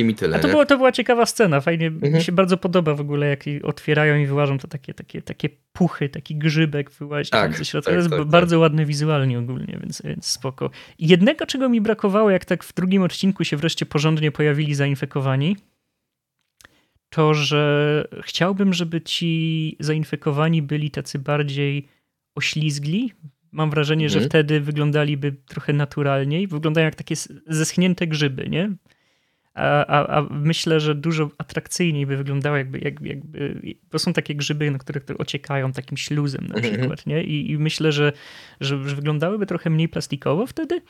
[0.09, 0.38] i tyle.
[0.38, 2.23] A to, było, to była ciekawa scena, fajnie, mi Mhm.
[2.23, 6.35] się bardzo podoba w ogóle, jak otwierają i wyłażą to takie, takie, takie puchy, taki
[6.35, 7.85] grzybek wyłazi Tak, ze środka.
[7.91, 8.27] tak, to jest tak, tak.
[8.27, 10.69] bardzo ładne wizualnie ogólnie, więc, więc spoko.
[10.99, 15.57] Jednego, czego mi brakowało, jak tak w drugim odcinku się wreszcie porządnie pojawili zainfekowani,
[17.09, 21.88] to, że chciałbym, żeby ci zainfekowani byli tacy bardziej
[22.35, 23.13] oślizgli.
[23.55, 24.29] Mam wrażenie, że Mhm.
[24.29, 26.47] wtedy wyglądaliby trochę naturalniej.
[26.47, 27.15] Wyglądają jak takie
[27.47, 28.71] zeschnięte grzyby, nie?
[29.53, 33.61] A, a, a myślę, że dużo atrakcyjniej by wyglądało, jakby, jakby, jakby.
[33.91, 36.73] Bo są takie grzyby, no, które, które ociekają takim śluzem na Mhm.
[36.73, 37.23] przykład, nie?
[37.23, 38.13] I, i myślę, że,
[38.61, 40.81] że, że wyglądałyby trochę mniej plastikowo wtedy.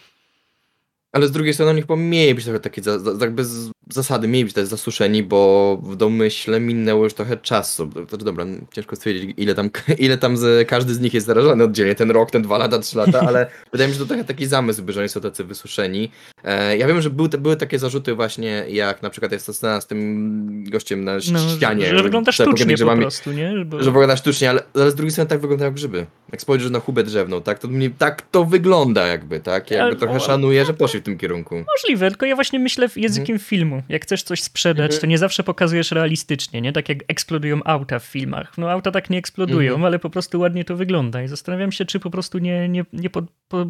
[1.15, 4.27] Ale z drugiej strony oni chyba mieli być trochę takie, za, za, jakby z zasady
[4.27, 7.89] mieli być też zasuszeni, bo w domyśle minęło już trochę czasu.
[8.09, 11.95] To dobra, ciężko stwierdzić ile tam, ile tam z, każdy z nich jest zarażony oddzielnie,
[11.95, 14.45] ten rok, ten dwa lata, trzy lata, ale wydaje mi się, że to trochę taki
[14.45, 16.11] zamysł, by, że oni są tacy wysuszeni.
[16.43, 19.81] E, ja wiem, że były, były takie zarzuty właśnie, jak na przykład jest ta scena
[19.81, 21.85] z tym gościem na No, ścianie.
[21.85, 23.65] że, że wygląda sztucznie po prostu, nie?
[23.65, 23.83] Bo...
[23.83, 26.05] Że wygląda sztucznie, ale, ale z drugiej strony tak wyglądają grzyby.
[26.35, 29.71] Jak spojrzysz na chubę drzewną, tak, to mnie, tak to wygląda jakby, tak?
[29.71, 31.55] Jakby Ale- trochę o- szanuję, że poszli w tym kierunku.
[31.77, 33.81] Możliwe, tylko ja właśnie myślę językiem filmu.
[33.89, 35.01] Jak chcesz coś sprzedać, Mhm.
[35.01, 36.73] to nie zawsze pokazujesz realistycznie, nie?
[36.73, 38.57] Tak jak eksplodują auta w filmach.
[38.57, 39.85] No auta tak nie eksplodują, Mhm.
[39.85, 41.23] ale po prostu ładnie to wygląda.
[41.23, 43.65] I zastanawiam się, czy po prostu nie, nie, nie, po, po,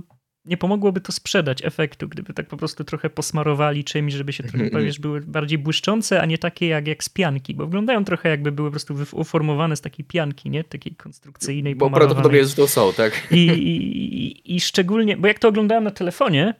[0.46, 4.64] nie pomogłoby to sprzedać efektu, gdyby tak po prostu trochę posmarowali czymś, żeby się trochę,
[4.64, 4.82] Mhm.
[4.82, 8.52] powiesz, były bardziej błyszczące, a nie takie jak, jak z pianki, bo wyglądają trochę jakby
[8.52, 10.64] były po prostu uformowane z takiej pianki, nie?
[10.64, 13.28] Takiej konstrukcyjnej, Bo prawdopodobnie jest to są, tak?
[13.32, 16.54] I, i, I szczególnie, bo jak to oglądałem na telefonie,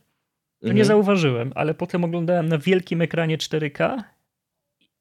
[0.62, 0.88] to nie Mhm.
[0.88, 4.04] zauważyłem, ale potem oglądałem na wielkim ekranie 4K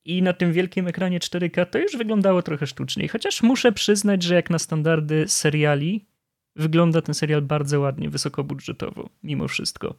[0.05, 3.09] i na tym wielkim ekranie 4K to już wyglądało trochę sztuczniej.
[3.09, 6.05] Chociaż muszę przyznać, że jak na standardy seriali,
[6.57, 9.95] wygląda ten serial bardzo ładnie, wysokobudżetowo, mimo wszystko.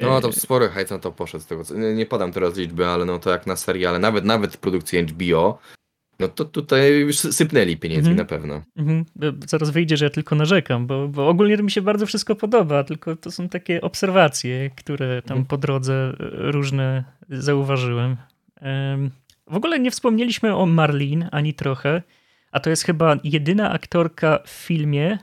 [0.00, 2.86] No E, to spory hajt na to poszedł z tego, nie, nie podam teraz liczby,
[2.86, 5.58] ale no to jak na seriale, nawet nawet produkcji HBO,
[6.20, 8.16] no to tutaj już sypnęli pieniędzmi Mhm.
[8.18, 8.62] na pewno.
[9.16, 12.84] Bo Zaraz wyjdzie, że ja tylko narzekam, bo, bo ogólnie mi się bardzo wszystko podoba,
[12.84, 15.46] tylko to są takie obserwacje, które tam Mhm.
[15.46, 16.14] po drodze e,
[16.52, 18.16] różne zauważyłem.
[18.60, 19.10] Em,
[19.46, 22.02] W ogóle nie wspomnieliśmy o Marlene ani trochę,
[22.52, 25.18] a to jest chyba jedyna aktorka w filmie,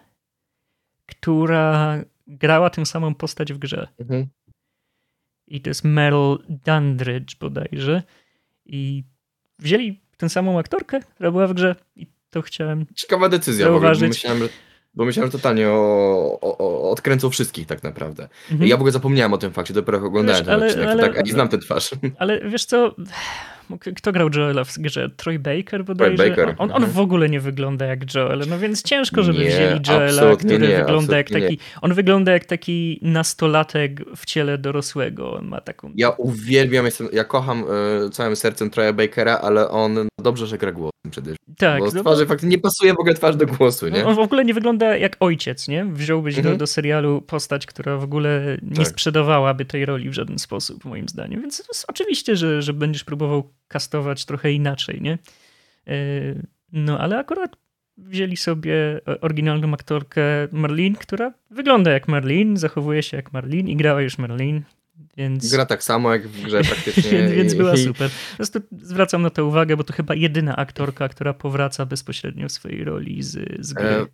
[1.05, 3.87] która grała tę samą postać w grze.
[3.99, 4.27] Mhm.
[5.47, 8.03] I to jest Meryl Dandridge bodajże.
[8.65, 9.03] I
[9.59, 13.81] wzięli tę samą aktorkę, która była w grze i to chciałem Ciekawa decyzja ogóle, bo
[13.81, 14.09] Zauważyć.
[14.09, 14.49] myślałem, że,
[14.93, 18.29] bo myślałem totalnie o, o, o odkręcą wszystkich tak naprawdę.
[18.51, 18.69] Mhm.
[18.69, 21.07] Ja w ogóle zapomniałem o tym fakcie, dopiero jak oglądałem Wiesz, ten ale- odcinek, ale-
[21.09, 21.89] to tak, i znam tę twarz.
[22.19, 22.95] Ale wiesz co,
[23.95, 25.09] kto grał Joela w grze?
[25.09, 26.29] Troy Baker bodajże?
[26.29, 26.91] Baker, On, on mhm.
[26.91, 30.77] w ogóle nie wygląda jak Joel, no więc ciężko, żeby Nie, wzięli Joela, który nie,
[30.77, 31.59] wygląda jak taki...
[31.81, 35.33] On wygląda jak taki nastolatek w ciele dorosłego.
[35.33, 35.91] On ma taką...
[35.95, 37.63] Ja uwielbiam, jestem, ja kocham
[38.05, 40.95] e, całym sercem Troya Bakera, ale on dobrze, że gra głosem
[41.57, 44.05] tak, bo z no, twarzy faktycznie nie pasuje w ogóle twarz do głosu, nie?
[44.05, 45.85] on w ogóle nie wygląda jak ojciec, nie?
[45.85, 46.57] Wziąłbyś do, Mhm.
[46.57, 48.87] do serialu postać, która w ogóle nie Tak.
[48.87, 51.41] sprzedawałaby tej roli w żaden sposób, moim zdaniem.
[51.41, 55.17] Więc oczywiście, że, że będziesz próbował kastować trochę inaczej, nie?
[55.87, 56.41] Yy,
[56.71, 57.55] No, ale akurat
[57.97, 63.75] wzięli sobie e, oryginalną aktorkę Marlene, która wygląda jak Marlene, zachowuje się jak Marlene i
[63.75, 64.61] grała już Marlene,
[65.17, 65.51] więc...
[65.51, 67.27] Gra tak samo jak w grze praktycznie.
[67.29, 68.09] Więc i- była super.
[68.31, 72.51] Po prostu zwracam na to uwagę, bo to chyba jedyna aktorka, która powraca bezpośrednio w
[72.51, 73.85] swojej roli z, z gry.
[73.87, 74.05] E,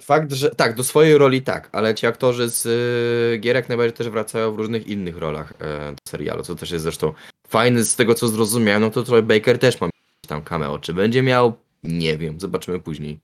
[0.00, 3.96] Fakt, że tak, do swojej roli tak, ale ci aktorzy z y, gier jak najbardziej
[3.96, 7.12] też wracają w różnych innych rolach e, do serialu, co też jest zresztą
[7.48, 9.90] fajne z tego co zrozumiałem, no to Troy Baker też ma
[10.28, 10.78] tam cameo.
[10.78, 11.52] Czy będzie miał?
[11.82, 13.18] Nie wiem, zobaczymy później.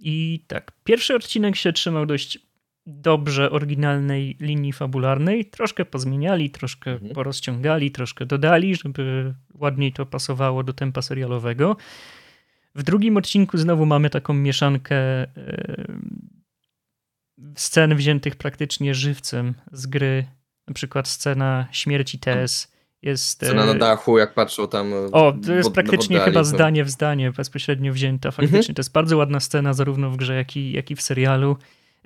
[0.00, 2.38] I tak, pierwszy odcinek się trzymał dość
[2.86, 5.44] dobrze oryginalnej linii fabularnej.
[5.44, 7.14] Troszkę pozmieniali, troszkę Mhm.
[7.14, 11.76] porozciągali, troszkę dodali, żeby ładniej to pasowało do tempa serialowego.
[12.76, 15.26] W drugim odcinku znowu mamy taką mieszankę e,
[17.56, 20.26] scen wziętych praktycznie żywcem z gry.
[20.68, 23.24] Na przykład scena śmierci Tess jest...
[23.24, 24.92] Scena e, na dachu, jak patrzą tam.
[25.12, 28.30] o, to jest praktycznie chyba zdanie w zdanie bezpośrednio wzięta.
[28.30, 28.74] Faktycznie Mhm.
[28.74, 31.56] to jest bardzo ładna scena zarówno w grze, jak i, jak i w serialu.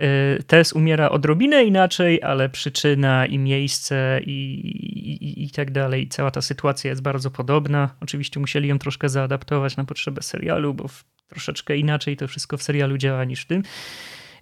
[0.00, 6.08] E, Tess umiera odrobinę inaczej, ale przyczyna i miejsce i, i, i tak dalej.
[6.08, 7.96] Cała ta sytuacja jest bardzo podobna.
[8.00, 12.62] Oczywiście musieli ją troszkę zaadaptować na potrzeby serialu, bo w, troszeczkę inaczej to wszystko w
[12.62, 13.62] serialu działa niż w tym.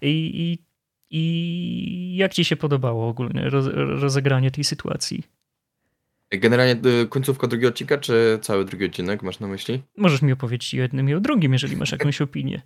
[0.03, 0.59] I, i,
[1.11, 3.67] i jak ci się podobało ogólnie roz,
[4.01, 5.23] rozegranie tej sytuacji?
[6.31, 9.83] Generalnie y, końcówka drugiego odcinka, czy cały drugi odcinek masz na myśli?
[9.97, 12.63] Możesz mi opowiedzieć o jednym i o drugim, jeżeli masz jakąś opinię.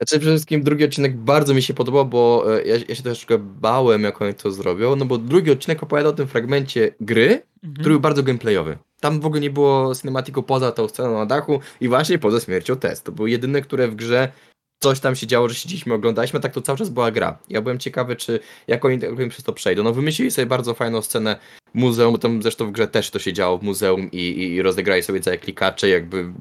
[0.00, 3.38] Znaczy przede wszystkim drugi odcinek bardzo mi się podobał, bo e, ja, ja się troszeczkę
[3.38, 7.74] bałem, jak oni to zrobią, no bo drugi odcinek opowiada o tym fragmencie gry, Mhm.
[7.74, 8.78] który był bardzo gameplayowy.
[9.00, 12.76] Tam w ogóle nie było cinematiku poza tą sceną na dachu i właśnie poza śmiercią
[12.76, 13.04] test.
[13.04, 14.32] To były jedyne, które w grze
[14.78, 17.38] coś tam się działo, że siedzieliśmy, oglądaliśmy, a tak to cały czas była gra.
[17.48, 19.82] Ja byłem ciekawy, czy jak oni, jak oni przez to przejdą.
[19.82, 21.36] No wymyślili sobie bardzo fajną scenę
[21.74, 24.62] muzeum, bo tam zresztą w grze też to się działo w muzeum i, i, i
[24.62, 26.32] rozegrali sobie całe klikacze, jakby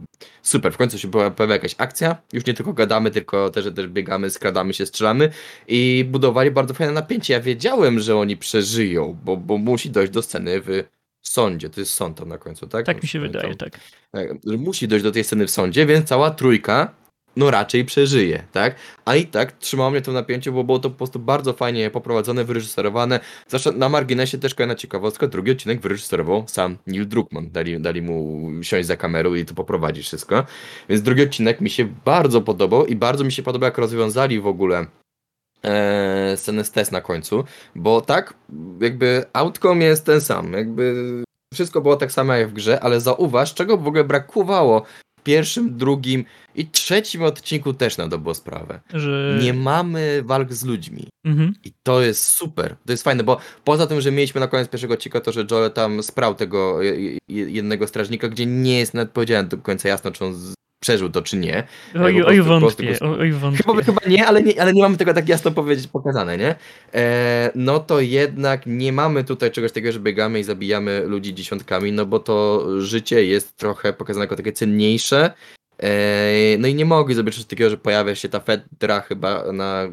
[0.42, 0.74] super.
[0.74, 4.30] W końcu się była, pojawia jakaś akcja, już nie tylko gadamy, tylko też, też biegamy,
[4.30, 5.30] skradamy się, strzelamy
[5.68, 7.34] i budowali bardzo fajne napięcie.
[7.34, 10.84] Ja wiedziałem, że oni przeżyją, bo, bo musi dojść do sceny w
[11.22, 11.70] sądzie.
[11.70, 12.86] To jest sąd tam na końcu, tak?
[12.86, 13.80] Tak mi się wydaje, tak.
[14.12, 17.05] Tak, musi dojść do tej sceny w sądzie, więc cała trójka
[17.36, 18.76] no raczej przeżyje, tak?
[19.06, 21.90] A i tak trzymało mnie to w napięciu, bo było to po prostu bardzo fajnie
[21.90, 23.20] poprowadzone, wyreżyserowane.
[23.48, 27.50] Zresztą na marginesie też kolejna ciekawostka, drugi odcinek wyreżyserował sam Neil Druckmann.
[27.52, 30.46] Dali, dali mu siąść za kamerą i to poprowadzić wszystko.
[30.90, 34.48] Więc drugi odcinek mi się bardzo podobał i bardzo mi się podoba, jak rozwiązali w
[34.48, 34.86] ogóle
[35.64, 37.44] e, scenę z test na końcu,
[37.76, 38.34] bo tak,
[38.82, 40.96] jakby outcome jest ten sam, jakby
[41.54, 44.86] wszystko było tak samo jak w grze, ale zauważ, czego w ogóle brakowało
[45.26, 48.80] pierwszym, drugim i trzecim odcinku też na dobrą sprawę.
[48.94, 49.40] Że...
[49.42, 51.08] Nie mamy walk z ludźmi.
[51.26, 51.54] Mhm.
[51.64, 52.76] I to jest super.
[52.86, 55.72] To jest fajne, bo poza tym, że mieliśmy na koniec pierwszego odcinka to, że Joel
[55.72, 60.12] tam sprał tego je- je- jednego strażnika, gdzie nie jest nawet powiedziane do końca jasno,
[60.12, 60.34] czy on
[60.80, 61.64] przeżył to, czy nie.
[61.96, 63.64] Oj, oj, prostu wątpię, oj, wątpię.
[63.64, 66.56] Chyba, chyba nie, ale nie, ale nie mamy tego tak jasno powiedzieć, pokazane, nie?
[66.94, 71.92] E, no to jednak nie mamy tutaj czegoś takiego, że biegamy i zabijamy ludzi dziesiątkami,
[71.92, 75.32] no bo to życie jest trochę pokazane jako takie cenniejsze
[75.80, 79.84] Eee, No i nie mogli zrobić coś takiego, że pojawia się ta Fedra chyba na,
[79.84, 79.92] e,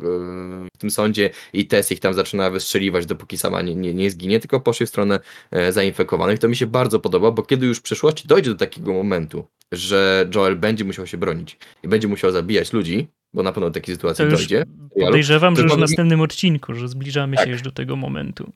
[0.75, 4.41] w tym sądzie i Tess ich tam zaczyna wystrzeliwać, dopóki sama nie, nie, nie zginie,
[4.41, 6.39] tylko poszli w stronę e, zainfekowanych.
[6.39, 10.29] To mi się bardzo podoba, bo kiedy już w przyszłości dojdzie do takiego momentu, że
[10.35, 13.95] Joel będzie musiał się bronić i będzie musiał zabijać ludzi, bo na pewno do takiej
[13.95, 14.65] To sytuacji już dojdzie,
[15.01, 17.45] podejrzewam, to że już w następnym odcinku, że zbliżamy Tak.
[17.47, 18.53] się już do tego momentu.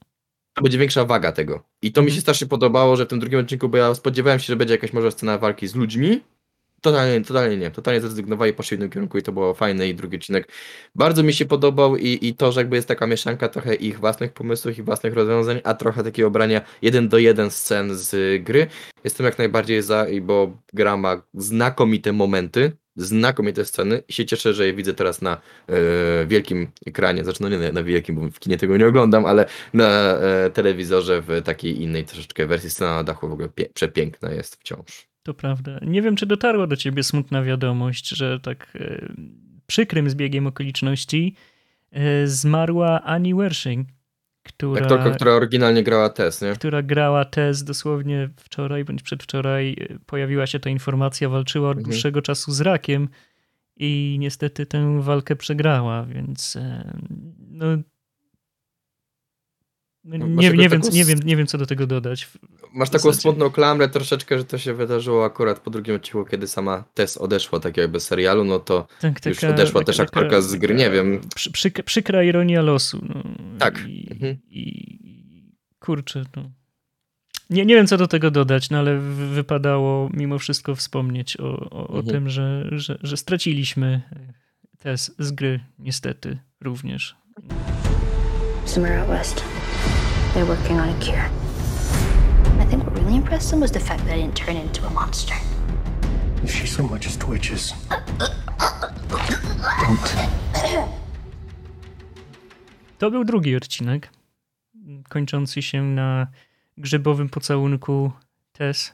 [0.55, 1.63] to będzie większa waga tego.
[1.83, 2.21] I to mi się Mhm.
[2.23, 5.11] strasznie podobało, że w tym drugim odcinku, bo ja spodziewałem się, że będzie jakaś może
[5.13, 6.21] scena walki z ludźmi.
[6.87, 7.71] Totalnie, totalnie nie.
[7.71, 10.49] Totalnie zrezygnowali, poszli w innym kierunku i to było fajne i drugi odcinek
[10.95, 14.33] bardzo mi się podobał i, i to, że jakby jest taka mieszanka trochę ich własnych
[14.33, 18.67] pomysłów i własnych rozwiązań, a trochę takiego brania jeden do jeden scen z gry.
[19.05, 24.67] Jestem jak najbardziej za, bo gra ma znakomite momenty, znakomite sceny i się cieszę, że
[24.67, 28.39] je widzę teraz na e, wielkim ekranie, znaczy no nie na, na wielkim, bo w
[28.39, 32.71] kinie tego nie oglądam, ale na e, telewizorze w takiej innej troszeczkę wersji.
[32.71, 35.16] Scena na dachu w ogóle przepiękna jest wciąż.
[35.27, 35.79] To prawda.
[35.83, 39.09] Nie wiem, czy dotarła do ciebie smutna wiadomość, że tak e,
[39.67, 41.35] przykrym zbiegiem okoliczności
[41.93, 43.89] e, zmarła Annie Wershing,
[44.43, 46.53] która, Aktorka, która oryginalnie grała Tess, nie?
[46.53, 49.77] która grała test dosłownie wczoraj bądź przedwczoraj.
[49.91, 51.91] e, Pojawiła się ta informacja, walczyła od Mhm.
[51.93, 53.09] dłuższego czasu z rakiem
[53.77, 56.93] i niestety tę walkę przegrała, więc e,
[57.51, 57.67] No,
[60.07, 62.29] nie, masz nie, jakąś wiem, taką nie, wiem, nie wiem, co do tego dodać.
[62.75, 63.21] Masz taką zasadzie.
[63.23, 67.61] smutną klamrę troszeczkę, że to się wydarzyło akurat po drugim odcinku, kiedy sama Tess odeszła
[67.61, 71.21] tak jakby z serialu, no to Tak, Już odeszła też aktorka z gry, nie wiem.
[71.35, 73.07] Przy, przyk- przykra ironia losu.
[73.09, 73.23] No.
[73.59, 73.85] Tak.
[73.89, 74.37] I, Mhm.
[74.49, 76.51] i kurczę, no.
[77.51, 81.71] Nie, nie wiem, co do tego dodać, no ale wy- wypadało mimo wszystko wspomnieć o,
[81.71, 82.07] o, o Mhm.
[82.07, 84.03] tym, że, że, że straciliśmy
[84.79, 87.17] test z gry, niestety również.
[88.65, 89.45] Somewhere out west.
[90.37, 91.31] They're working on a cure.
[92.61, 94.91] I think what really impressed them was the fact that I didn't turn into a
[94.91, 95.35] monster.
[96.45, 97.75] If she so much as twitches,
[99.81, 100.17] don't.
[102.99, 104.11] To był drugi odcinek,
[105.09, 106.27] kończący się na
[106.79, 108.13] grzybowym pocałunku
[108.53, 108.93] Tess.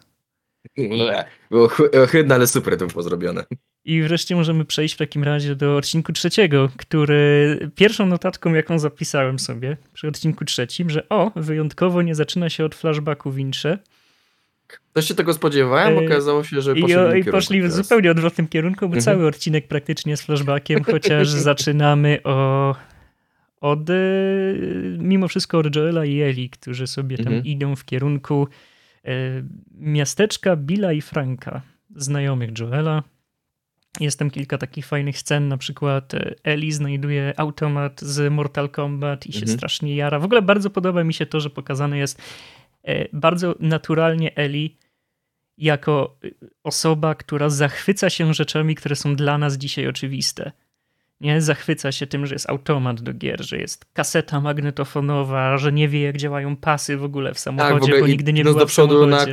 [1.50, 1.70] Było
[2.04, 3.44] ohydne, ale super to było zrobione.
[3.84, 9.38] I wreszcie możemy przejść w takim razie do odcinku trzeciego, który pierwszą notatką, jaką zapisałem
[9.38, 13.78] sobie przy odcinku trzecim, że o, wyjątkowo nie zaczyna się od flashbacku w Intrze.
[14.92, 18.10] Też się tego spodziewałem, Ej, okazało się, że I, poszli, i kierunku poszli w zupełnie
[18.10, 19.02] odwrotnym kierunku, bo Mhm.
[19.02, 22.74] cały odcinek praktycznie z flashbackiem, chociaż zaczynamy o,
[23.60, 23.94] od, e,
[24.98, 27.44] mimo wszystko od Joela i Eli, którzy sobie tam Mhm.
[27.44, 28.48] idą w kierunku
[29.04, 29.08] e,
[29.78, 31.62] miasteczka Billa i Franka,
[31.96, 33.02] znajomych Joela.
[34.00, 39.26] Jest tam kilka takich fajnych scen, na przykład e, Eli znajduje automat z Mortal Kombat
[39.26, 39.58] i się Mhm.
[39.58, 40.18] strasznie jara.
[40.18, 42.22] W ogóle bardzo podoba mi się to, że pokazane jest
[42.84, 44.76] e, bardzo naturalnie Eli
[45.58, 50.52] jako y, osoba, która zachwyca się rzeczami, które są dla nas dzisiaj oczywiste.
[51.22, 55.88] Nie zachwyca się tym, że jest automat do gier, że jest kaseta magnetofonowa, że nie
[55.88, 59.04] wie, jak działają pasy w ogóle w samochodzie, ogóle bo nigdy nie była do przodu
[59.04, 59.26] w na-.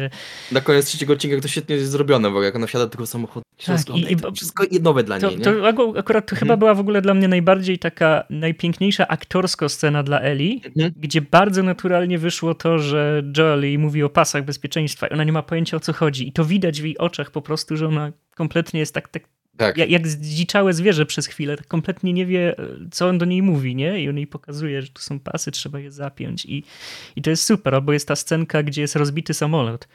[0.52, 3.46] Na koniec trzeciego odcinka to świetnie jest zrobione, bo jak ona wsiada do tego samochodu,
[3.66, 5.44] Tak, i- i, to wszystko nowe dla To, niej, nie?
[5.44, 6.40] to aku- akurat to Mhm.
[6.40, 10.94] chyba była w ogóle dla mnie najbardziej taka najpiękniejsza aktorsko scena dla Eli, Mhm.
[10.98, 15.44] gdzie bardzo naturalnie wyszło to, że Joel mówi o pasach bezpieczeństwa i ona nie ma
[15.44, 16.28] pojęcia o co chodzi.
[16.28, 19.24] I to widać w jej oczach po prostu, że ona kompletnie jest tak, tak
[19.60, 19.78] Tak.
[19.78, 22.56] jak, jak zdziczałe zwierzę przez chwilę, tak kompletnie nie wie,
[22.92, 24.04] co on do niej mówi, nie?
[24.04, 26.46] I on jej pokazuje, że tu są pasy, trzeba je zapiąć.
[26.46, 26.64] I,
[27.16, 29.88] i to jest super, albo jest ta scenka, gdzie jest rozbity samolot.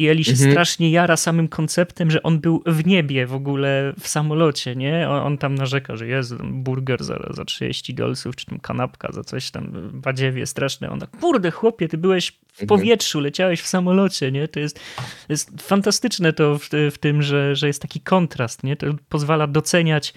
[0.00, 0.50] I Eli się Mhm.
[0.50, 5.08] strasznie jara samym konceptem, że on był w niebie w ogóle w samolocie, nie?
[5.08, 9.24] On, on tam narzeka, że jest burger za, za 30 dolców, czy tam kanapka za
[9.24, 10.90] coś tam, badziewie straszne.
[10.90, 12.66] Ona, kurde chłopie, ty byłeś w Mhm.
[12.68, 14.48] powietrzu, leciałeś w samolocie, nie?
[14.48, 14.80] To jest,
[15.28, 18.76] jest fantastyczne to w, w tym, że, że jest taki kontrast, nie?
[18.76, 20.14] To pozwala doceniać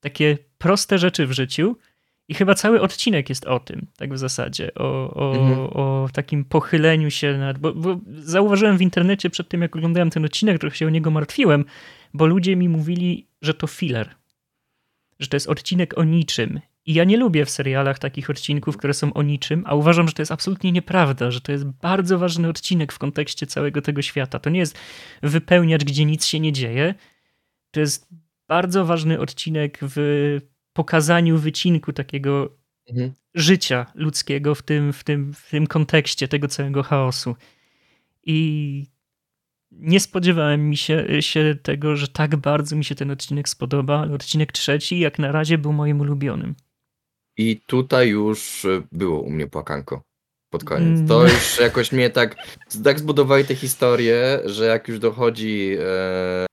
[0.00, 1.76] takie proste rzeczy w życiu.
[2.28, 5.58] I chyba cały odcinek jest o tym, tak w zasadzie, o, o, Mhm.
[5.58, 7.58] o takim pochyleniu się nad.
[7.58, 11.10] Bo, bo zauważyłem w internecie przed tym, jak oglądałem ten odcinek, trochę się o niego
[11.10, 11.64] martwiłem,
[12.14, 14.14] bo ludzie mi mówili, że to filler.
[15.18, 16.60] Że to jest odcinek o niczym.
[16.86, 20.14] I ja nie lubię w serialach takich odcinków, które są o niczym, a uważam, że
[20.14, 24.38] to jest absolutnie nieprawda, że to jest bardzo ważny odcinek w kontekście całego tego świata.
[24.38, 24.78] To nie jest
[25.22, 26.94] wypełniacz, gdzie nic się nie dzieje.
[27.70, 28.08] To jest
[28.48, 29.96] bardzo ważny odcinek w
[30.76, 32.56] pokazaniu wycinku takiego
[32.90, 33.12] Mhm.
[33.34, 37.36] życia ludzkiego w tym, w, tym, w tym kontekście tego całego chaosu.
[38.24, 38.86] I
[39.70, 44.14] nie spodziewałem mi się, się tego, że tak bardzo mi się ten odcinek spodoba, ale
[44.14, 46.54] odcinek trzeci jak na razie był moim ulubionym.
[47.36, 50.02] I tutaj już y, było u mnie płakanko
[50.50, 51.08] pod koniec.
[51.08, 51.32] To Mm.
[51.34, 52.36] już jakoś mnie tak,
[52.84, 56.45] tak zbudowali tę historię, że jak już dochodzi e,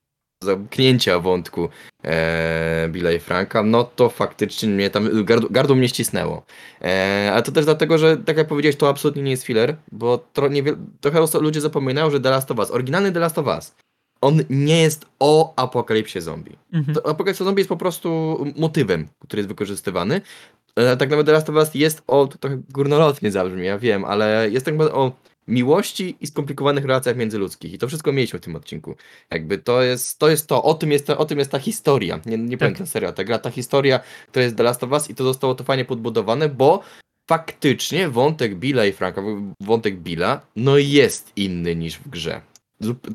[0.43, 1.69] zamknięcia wątku
[2.03, 6.45] e, Billa i Franka, no to faktycznie mnie tam gardło, gardło mnie ścisnęło.
[6.81, 10.17] E, ale to też dlatego, że tak jak powiedziałeś, to absolutnie nie jest filler, bo
[10.33, 13.75] tro, niewiel, trochę ludzie zapominają, że The Last of Us, oryginalny The Last of Us,
[14.21, 16.57] on nie jest o apokalipsie zombie.
[16.73, 16.95] Mhm.
[16.95, 20.21] To apokalipsa zombie jest po prostu motywem, który jest wykorzystywany.
[20.75, 24.05] E, Tak naprawdę The Last of Us jest o, to trochę górnolotnie zabrzmi, ja wiem,
[24.05, 25.11] ale jest tak naprawdę o
[25.47, 27.73] miłości i skomplikowanych relacjach międzyludzkich.
[27.73, 28.95] I to wszystko mieliśmy w tym odcinku.
[29.31, 30.63] Jakby to jest to, jest to.
[30.63, 32.19] O, tym jest, o tym jest ta historia.
[32.25, 33.99] Nie, nie pamiętam serio, ta gra, ta historia,
[34.31, 36.81] to jest The Last of Us i to zostało to fajnie podbudowane, bo
[37.29, 39.21] faktycznie wątek Billa i Franka,
[39.61, 42.41] wątek Billa, no jest inny niż w grze.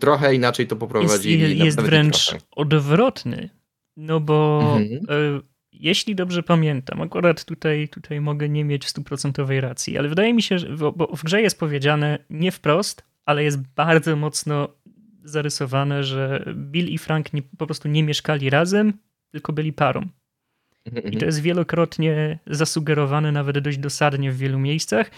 [0.00, 1.40] Trochę inaczej to poprowadzili.
[1.40, 2.44] jest, jest wręcz trochę.
[2.56, 3.50] odwrotny.
[3.96, 5.00] No bo Mhm.
[5.08, 5.40] e,
[5.72, 10.58] jeśli dobrze pamiętam, akurat tutaj, tutaj mogę nie mieć stuprocentowej racji, ale wydaje mi się,
[10.58, 14.68] że bo, w grze jest powiedziane nie wprost, ale jest bardzo mocno
[15.24, 18.92] zarysowane, że Bill i Frank nie, po prostu nie mieszkali razem,
[19.32, 20.08] tylko byli parą.
[21.10, 25.10] I to jest wielokrotnie zasugerowane, nawet dość dosadnie w wielu miejscach.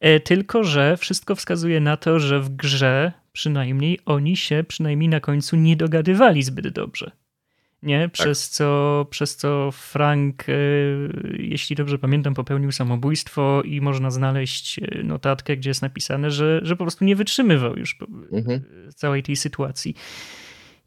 [0.00, 5.20] E, Tylko, że wszystko wskazuje na to, że w grze przynajmniej oni się przynajmniej na
[5.20, 7.10] końcu nie dogadywali zbyt dobrze.
[7.82, 8.08] Nie?
[8.08, 10.52] Przez, co, przez co Frank, e,
[11.38, 16.76] jeśli dobrze pamiętam, popełnił samobójstwo i można znaleźć e, notatkę, gdzie jest napisane, że, że
[16.76, 18.62] po prostu nie wytrzymywał już po- Mhm.
[18.94, 19.94] całej tej sytuacji.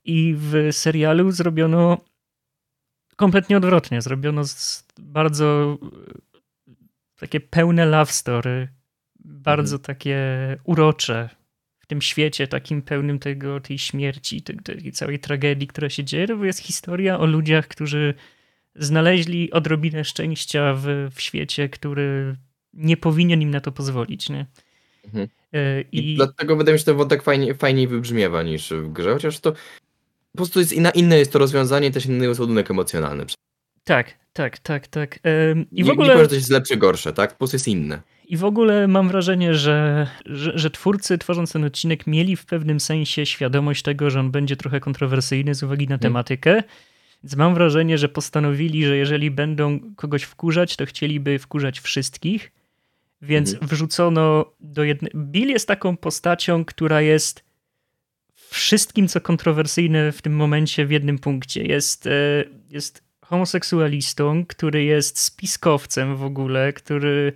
[0.06, 1.98] I w serialu zrobiono
[3.16, 4.02] kompletnie odwrotnie.
[4.02, 4.42] Zrobiono
[5.00, 5.78] bardzo
[6.68, 6.72] e,
[7.20, 8.68] takie pełne love story,
[9.26, 10.18] bardzo takie
[10.64, 11.30] urocze
[11.86, 16.28] w tym świecie takim pełnym tego, tej śmierci, tej, tej całej tragedii, która się dzieje,
[16.28, 18.14] bo jest historia o ludziach, którzy
[18.76, 22.36] znaleźli odrobinę szczęścia w, w świecie, który
[22.74, 24.30] nie powinien im na to pozwolić.
[24.30, 24.46] Nie?
[25.06, 25.28] Mhm.
[25.54, 28.92] E, I, I, dlatego wydaje mi się, że ten wątek fajnie, fajniej wybrzmiewa niż w
[28.94, 32.72] grze, chociaż to po prostu jest inna, inne jest to rozwiązanie, też inny jest ładunek
[32.72, 33.26] emocjonalny.
[33.84, 35.16] tak, tak, tak, tak.
[35.16, 35.20] I
[35.72, 36.08] nie, w nie ogóle...
[36.08, 37.32] powiem, że coś jest lepsze, gorsze, tak?
[37.32, 38.02] Po prostu jest inne.
[38.28, 42.80] I w ogóle mam wrażenie, że, że, że twórcy tworząc ten odcinek mieli w pewnym
[42.80, 46.64] sensie świadomość tego, że on będzie trochę kontrowersyjny z uwagi na tematykę.
[47.24, 52.52] Więc mam wrażenie, że postanowili, że jeżeli będą kogoś wkurzać, to chcieliby wkurzać wszystkich.
[53.22, 53.68] Więc Mhm.
[53.70, 55.12] wrzucono do jednej.
[55.16, 57.44] Bill jest taką postacią, która jest
[58.50, 61.64] wszystkim, co kontrowersyjne w tym momencie w jednym punkcie.
[61.64, 62.12] Jest, e,
[62.70, 67.34] jest homoseksualistą, który jest spiskowcem w ogóle, który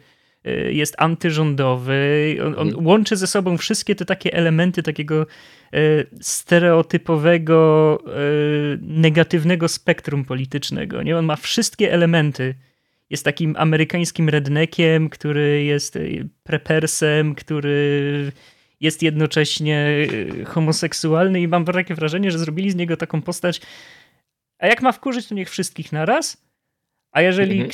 [0.71, 2.37] jest antyrządowy.
[2.41, 2.87] On, on Mhm.
[2.87, 5.25] łączy ze sobą wszystkie te takie elementy takiego
[5.73, 5.77] e,
[6.21, 8.11] stereotypowego, e,
[8.81, 11.03] negatywnego spektrum politycznego.
[11.03, 11.17] Nie?
[11.17, 12.55] On ma wszystkie elementy.
[13.09, 15.99] Jest takim amerykańskim redneckiem, który jest
[16.43, 18.31] prepersem, który
[18.79, 20.07] jest jednocześnie
[20.45, 23.61] homoseksualny i mam takie wrażenie, że zrobili z niego taką postać
[24.59, 26.37] a jak ma wkurzyć, to niech wszystkich naraz.
[27.11, 27.69] A jeżeli Mhm.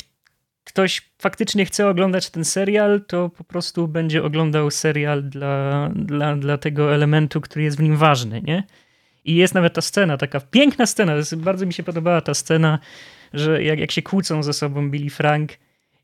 [0.66, 6.58] Ktoś faktycznie chce oglądać ten serial, to po prostu będzie oglądał serial dla, dla, dla
[6.58, 8.64] tego elementu, który jest w nim ważny, nie?
[9.24, 12.78] I jest nawet ta scena, taka piękna scena, bardzo mi się podobała ta scena,
[13.32, 15.52] że jak, jak się kłócą ze sobą Billy Frank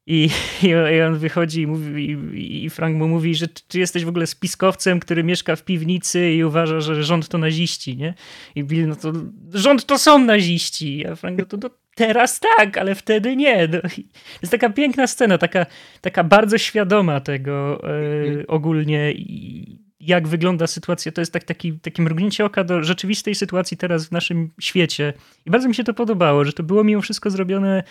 [0.07, 0.29] i,
[0.63, 2.17] i on- wychodzi i, mówi,
[2.65, 6.45] i- Frank mu mówi, że ty jesteś w ogóle spiskowcem, który mieszka w piwnicy i
[6.45, 8.15] uważa, że rząd to naziści, nie?
[8.55, 9.13] I Bill, no to
[9.55, 11.07] rząd to są naziści.
[11.07, 13.69] A Frank, no to, to teraz tak, ale wtedy nie.
[13.69, 13.79] No,
[14.43, 15.67] jest taka piękna scena, taka,
[16.01, 21.13] taka bardzo świadoma tego e, ogólnie i jak wygląda sytuacja.
[21.13, 25.13] To jest tak, taki, takie mrugnięcie oka do rzeczywistej sytuacji teraz w naszym świecie.
[25.47, 27.83] I bardzo mi się to podobało, że to było mimo wszystko zrobione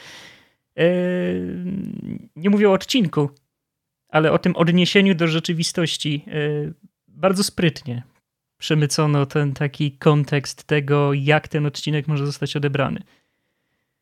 [2.35, 3.29] nie mówię o odcinku,
[4.09, 6.31] ale o tym odniesieniu do rzeczywistości e,
[7.07, 8.03] bardzo sprytnie
[8.57, 13.01] przemycono ten taki kontekst tego, jak ten odcinek może zostać odebrany.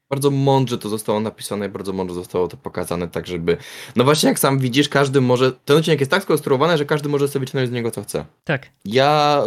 [0.10, 3.57] Bardzo mądrze to zostało napisane i bardzo mądrze zostało to pokazane, tak żeby...
[3.95, 5.51] No właśnie, jak sam widzisz, każdy może...
[5.51, 8.26] Ten odcinek jest tak skonstruowany, że każdy może sobie wyciągnąć z niego co chce.
[8.43, 9.43] Tak, Ja...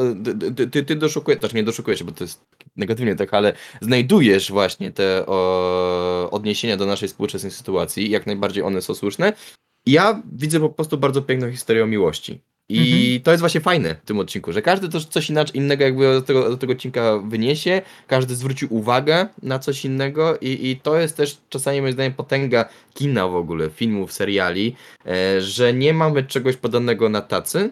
[0.57, 2.45] Ty, ty, ty, doszukujesz, znaczy nie doszukujesz bo to jest
[2.77, 8.83] negatywnie tak, ale znajdujesz właśnie te o, odniesienia do naszej współczesnej sytuacji, jak najbardziej one
[8.83, 9.33] są słuszne.
[9.87, 12.41] Ja widzę po prostu bardzo piękną historię o miłości.
[12.69, 16.05] I to jest właśnie fajne w tym odcinku, że każdy też coś inaczej, innego jakby
[16.05, 21.01] do tego, do tego odcinka wyniesie, każdy zwróci uwagę na coś innego i, i to
[21.01, 26.23] jest też czasami moim zdaniem potęga kina w ogóle, filmów, seriali, e, że nie mamy
[26.23, 27.71] czegoś podanego na tacy,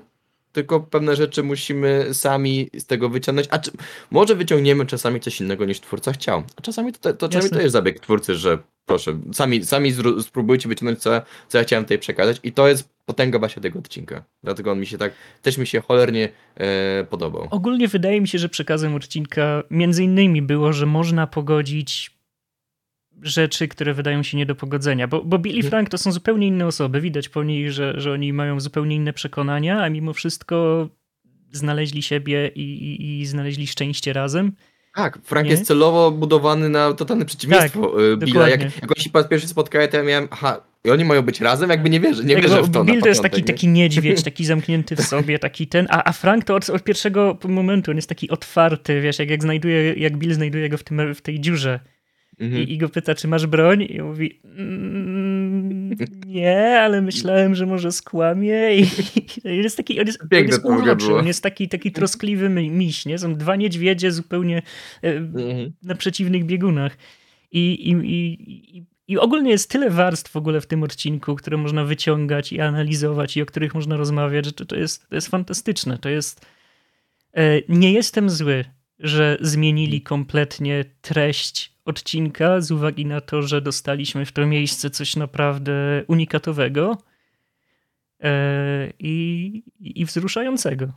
[0.52, 3.70] tylko pewne rzeczy musimy sami z tego wyciągnąć, a czy,
[4.10, 7.72] może wyciągniemy czasami coś innego niż twórca chciał, a czasami to, to, czasami to jest
[7.72, 12.52] zabieg twórcy, że proszę, sami, sami spróbujcie wyciągnąć co, co ja chciałem tutaj przekazać i
[12.52, 16.28] to jest potęga właśnie tego odcinka, dlatego on mi się tak, też mi się cholernie
[16.54, 17.48] e, podobał.
[17.50, 22.19] Ogólnie wydaje mi się, że przekazem odcinka między innymi było, że można pogodzić
[23.22, 25.62] rzeczy, które wydają się nie do pogodzenia, bo, bo Billy i.
[25.62, 27.00] Frank to są zupełnie inne osoby.
[27.00, 30.88] Widać po nich, że, że oni mają zupełnie inne przekonania, a mimo wszystko
[31.52, 34.52] znaleźli siebie i, i, i znaleźli szczęście razem.
[34.94, 35.50] Tak, Frank Nie?
[35.50, 38.48] jest celowo budowany na totalne przeciwieństwo Tak, e, Billa.
[38.48, 41.22] Jak, jak oni się po raz pierwszy spotkają, to ja miałem, aha, i oni mają
[41.22, 41.70] być razem?
[41.70, 43.44] Jakby nie wierzę, nie Tak, wierzę w to Bill to jest taki, nie?
[43.44, 47.38] taki niedźwiedź, taki zamknięty w sobie, taki ten, a, a Frank to od, od pierwszego
[47.48, 51.14] momentu, on jest taki otwarty, wiesz, jak, jak znajduje, jak Bill znajduje go w, tym,
[51.14, 51.80] w tej dziurze
[52.40, 52.62] Mhm.
[52.62, 53.86] i, i go pyta, czy masz broń?
[53.90, 58.76] I mówi, mm, nie, ale myślałem, że może skłamie.
[58.76, 58.86] I,
[59.44, 60.62] jest taki, on jest, on jest
[61.06, 61.18] było.
[61.18, 63.18] on jest taki, taki troskliwy mi- miś, nie?
[63.18, 64.62] Są dwa niedźwiedzie zupełnie
[65.02, 65.72] e, Mhm.
[65.82, 66.96] na przeciwnych biegunach.
[67.52, 71.56] I, i, i, i, I ogólnie jest tyle warstw w ogóle w tym odcinku, które
[71.56, 75.28] można wyciągać i analizować i o których można rozmawiać, że to, to, jest, to jest
[75.28, 75.98] fantastyczne.
[75.98, 76.46] To jest...
[77.32, 78.64] E, nie jestem zły,
[79.00, 85.16] że zmienili kompletnie treść odcinka z uwagi na to, że dostaliśmy w to miejsce coś
[85.16, 86.98] naprawdę unikatowego
[88.20, 90.92] e, i, i wzruszającego.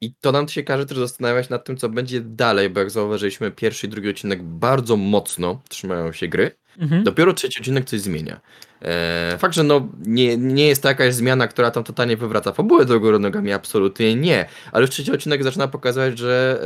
[0.00, 3.50] I to nam się każe też zastanawiać nad tym, co będzie dalej, bo jak zauważyliśmy,
[3.50, 6.50] pierwszy i drugi odcinek bardzo mocno trzymają się gry.
[6.78, 7.04] Mhm.
[7.04, 8.40] Dopiero trzeci odcinek coś zmienia.
[8.82, 12.84] E, fakt, że no, nie, nie jest to jakaś zmiana, która tam totalnie wywraca fabułę
[12.84, 14.46] do góry nogami, absolutnie nie.
[14.72, 16.62] Ale już trzeci odcinek zaczyna pokazywać, że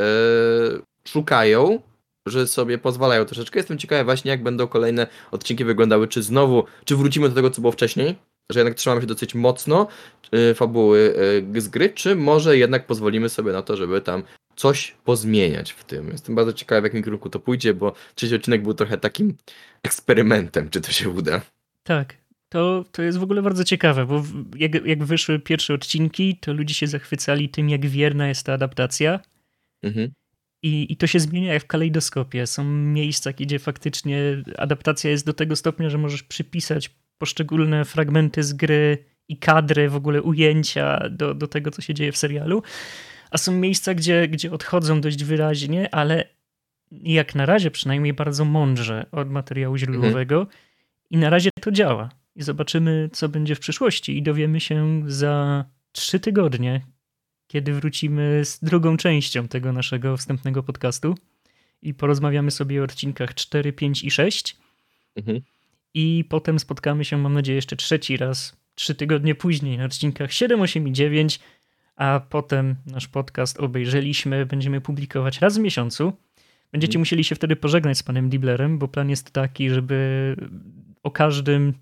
[0.77, 1.83] e, szukają,
[2.29, 3.59] że sobie pozwalają troszeczkę.
[3.59, 7.61] Jestem ciekawy właśnie, jak będą kolejne odcinki wyglądały, czy znowu, czy wrócimy do tego, co
[7.61, 8.17] było wcześniej,
[8.53, 9.87] że jednak trzymamy się dosyć mocno
[10.33, 11.15] e, fabuły
[11.57, 14.23] z gry, czy może jednak pozwolimy sobie na to, żeby tam
[14.57, 16.09] coś pozmieniać w tym.
[16.09, 19.37] Jestem bardzo ciekawy, w jakim kierunku to pójdzie, bo trzeci odcinek był trochę takim
[19.83, 21.41] eksperymentem, czy to się uda.
[21.87, 22.17] Tak.
[22.49, 24.25] To, to jest w ogóle bardzo ciekawe, bo
[24.57, 29.21] jak, jak wyszły pierwsze odcinki, to ludzie się zachwycali tym, jak wierna jest ta adaptacja.
[29.83, 30.13] Mhm.
[30.63, 32.47] I, I to się zmienia jak w kalejdoskopie.
[32.47, 38.53] Są miejsca, gdzie faktycznie adaptacja jest do tego stopnia, że możesz przypisać poszczególne fragmenty z
[38.53, 42.63] gry i kadry, w ogóle ujęcia do, do tego, co się dzieje w serialu.
[43.31, 46.25] A są miejsca, gdzie, gdzie odchodzą dość wyraźnie, ale
[46.93, 50.47] jak na razie przynajmniej bardzo mądrze od materiału źródłowego.
[51.11, 52.11] I na razie to działa.
[52.37, 54.19] I zobaczymy, co będzie w przyszłości.
[54.19, 56.81] I dowiemy się za trzy tygodnie,
[57.47, 61.15] kiedy wrócimy z drugą częścią tego naszego wstępnego podcastu
[61.83, 64.57] i porozmawiamy sobie o odcinkach 4, 5 i 6.
[65.17, 65.41] Mhm.
[65.95, 70.61] I potem spotkamy się, mam nadzieję, jeszcze trzeci raz, trzy tygodnie później na odcinkach 7,
[70.61, 71.41] 8 i 9,
[71.97, 76.13] a potem nasz podcast obejrzeliśmy, będziemy publikować raz w miesiącu.
[76.73, 77.01] Będziecie Mhm.
[77.01, 80.37] musieli się wtedy pożegnać z panem Diblerem, bo plan jest taki, żeby
[81.07, 81.75] o każdym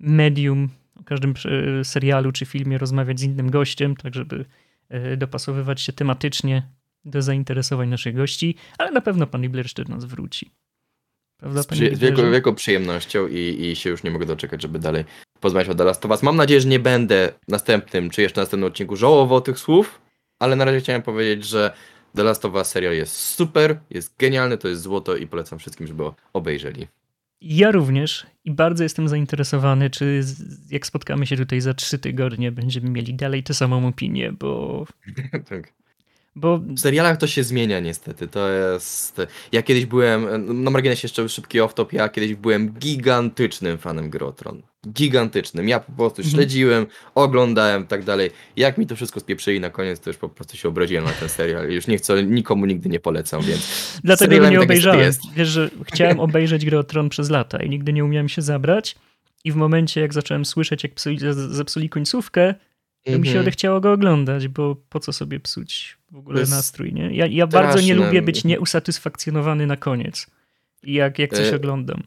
[0.00, 0.68] medium,
[1.00, 1.34] o każdym
[1.80, 4.44] e, serialu czy filmie rozmawiać z innym gościem, tak żeby
[4.88, 6.62] e, dopasowywać się tematycznie
[7.04, 10.50] do zainteresowań naszych gości, ale na pewno pan Dibler jeszcze do nas wróci.
[11.36, 14.62] Prawda, Z, panie przy, z wielką, wielką przyjemnością i, i się już nie mogę doczekać,
[14.62, 15.04] żeby dalej
[15.40, 16.22] porozmawiać o The Last of Us.
[16.22, 20.00] Mam nadzieję, że nie będę następnym, czy jeszcze następnym odcinku żałował tych słów,
[20.38, 21.72] ale na razie chciałem powiedzieć, że
[22.16, 25.86] The Last of Us serial jest super, jest genialny, to jest złoto i polecam wszystkim,
[25.86, 26.86] żeby go obejrzeli.
[27.40, 30.22] Ja również i bardzo jestem zainteresowany, czy
[30.70, 34.86] jak spotkamy się tutaj za trzy tygodnie, będziemy mieli dalej tę samą opinię, bo,
[35.48, 35.72] tak.
[36.36, 39.20] bo W serialach to się zmienia niestety, to jest...
[39.52, 40.26] Ja kiedyś byłem,
[40.64, 44.62] na marginesie jeszcze szybki off-top, ja kiedyś byłem gigantycznym fanem Gry o Tron.
[44.88, 45.68] Gigantycznym.
[45.68, 46.34] Ja po prostu Mhm.
[46.34, 48.30] śledziłem, oglądałem tak dalej.
[48.56, 51.28] Jak mi to wszystko spieprzyli na koniec, to już po prostu się obraziłem na ten
[51.28, 53.60] serial już nie chcę, nikomu nigdy nie polecam, więc...
[54.04, 55.12] dlatego go nie obejrzałem.
[55.36, 58.96] Wiesz, że chciałem obejrzeć grę o Tron przez lata i nigdy nie umiałem się zabrać
[59.44, 61.18] i w momencie, jak zacząłem słyszeć, jak psuli,
[61.50, 62.54] zepsuli końcówkę,
[63.04, 63.40] to mi się Mhm.
[63.40, 67.14] odechciało go oglądać, bo po co sobie psuć w ogóle nastrój, nie?
[67.16, 70.26] Ja, ja bardzo nie lubię być nieusatysfakcjonowany na koniec,
[70.82, 72.02] jak, jak coś E, oglądam.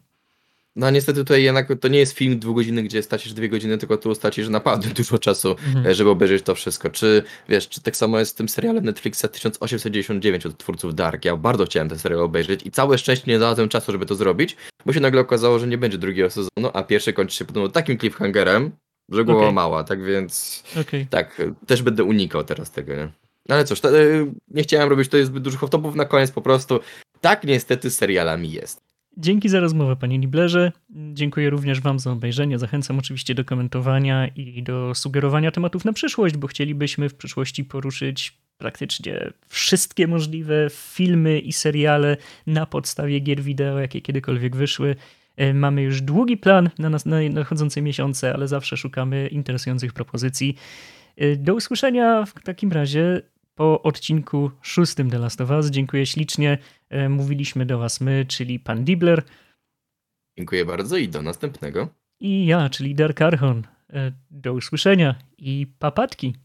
[0.76, 4.16] No niestety tutaj jednak to nie jest film dwugodzinny, gdzie stracisz dwie godziny, tylko tu
[4.16, 5.88] stracisz naprawdę dużo czasu, Mhm.
[5.88, 6.90] e, żeby obejrzeć to wszystko.
[6.90, 11.26] Czy wiesz, czy tak samo jest z tym serialem Netflixa 1899 od twórców Dark.
[11.26, 14.56] Ja bardzo chciałem ten serial obejrzeć i całe szczęście nie znalazłem czasu, żeby to zrobić,
[14.86, 17.98] bo się nagle okazało, że nie będzie drugiego sezonu, a pierwszy kończy się podobno takim
[17.98, 18.72] cliffhangerem,
[19.10, 19.54] że głowa Okej.
[19.54, 21.08] mała, tak więc Okej.
[21.08, 23.10] tak, też będę unikał teraz tego, nie?
[23.50, 24.04] No Ale cóż, to, e,
[24.48, 26.80] nie chciałem robić tutaj zbyt dużych off-topów na koniec, po prostu
[27.22, 28.82] tak niestety z serialami jest.
[29.18, 30.72] Dzięki za rozmowę, panie Niblerze.
[31.14, 32.60] Dziękuję również wam za obejrzenie.
[32.60, 38.38] Zachęcam oczywiście do komentowania i do sugerowania tematów na przyszłość, bo chcielibyśmy w przyszłości poruszyć
[38.58, 44.96] praktycznie wszystkie możliwe filmy i seriale na podstawie gier wideo, jakie kiedykolwiek wyszły.
[45.38, 50.56] E, Mamy już długi plan na, nas, na nadchodzące miesiące, ale zawsze szukamy interesujących propozycji.
[51.18, 53.22] E, Do usłyszenia w takim razie
[53.56, 55.70] po odcinku szóstym The Last of Us.
[55.70, 56.58] Dziękuję ślicznie.
[56.90, 59.24] E, Mówiliśmy do Was my, czyli pan Dibler
[60.38, 61.88] Dziękuję bardzo i do następnego.
[62.20, 63.64] i ja, czyli Dark Archon.
[63.94, 66.36] E, Do usłyszenia i papatki.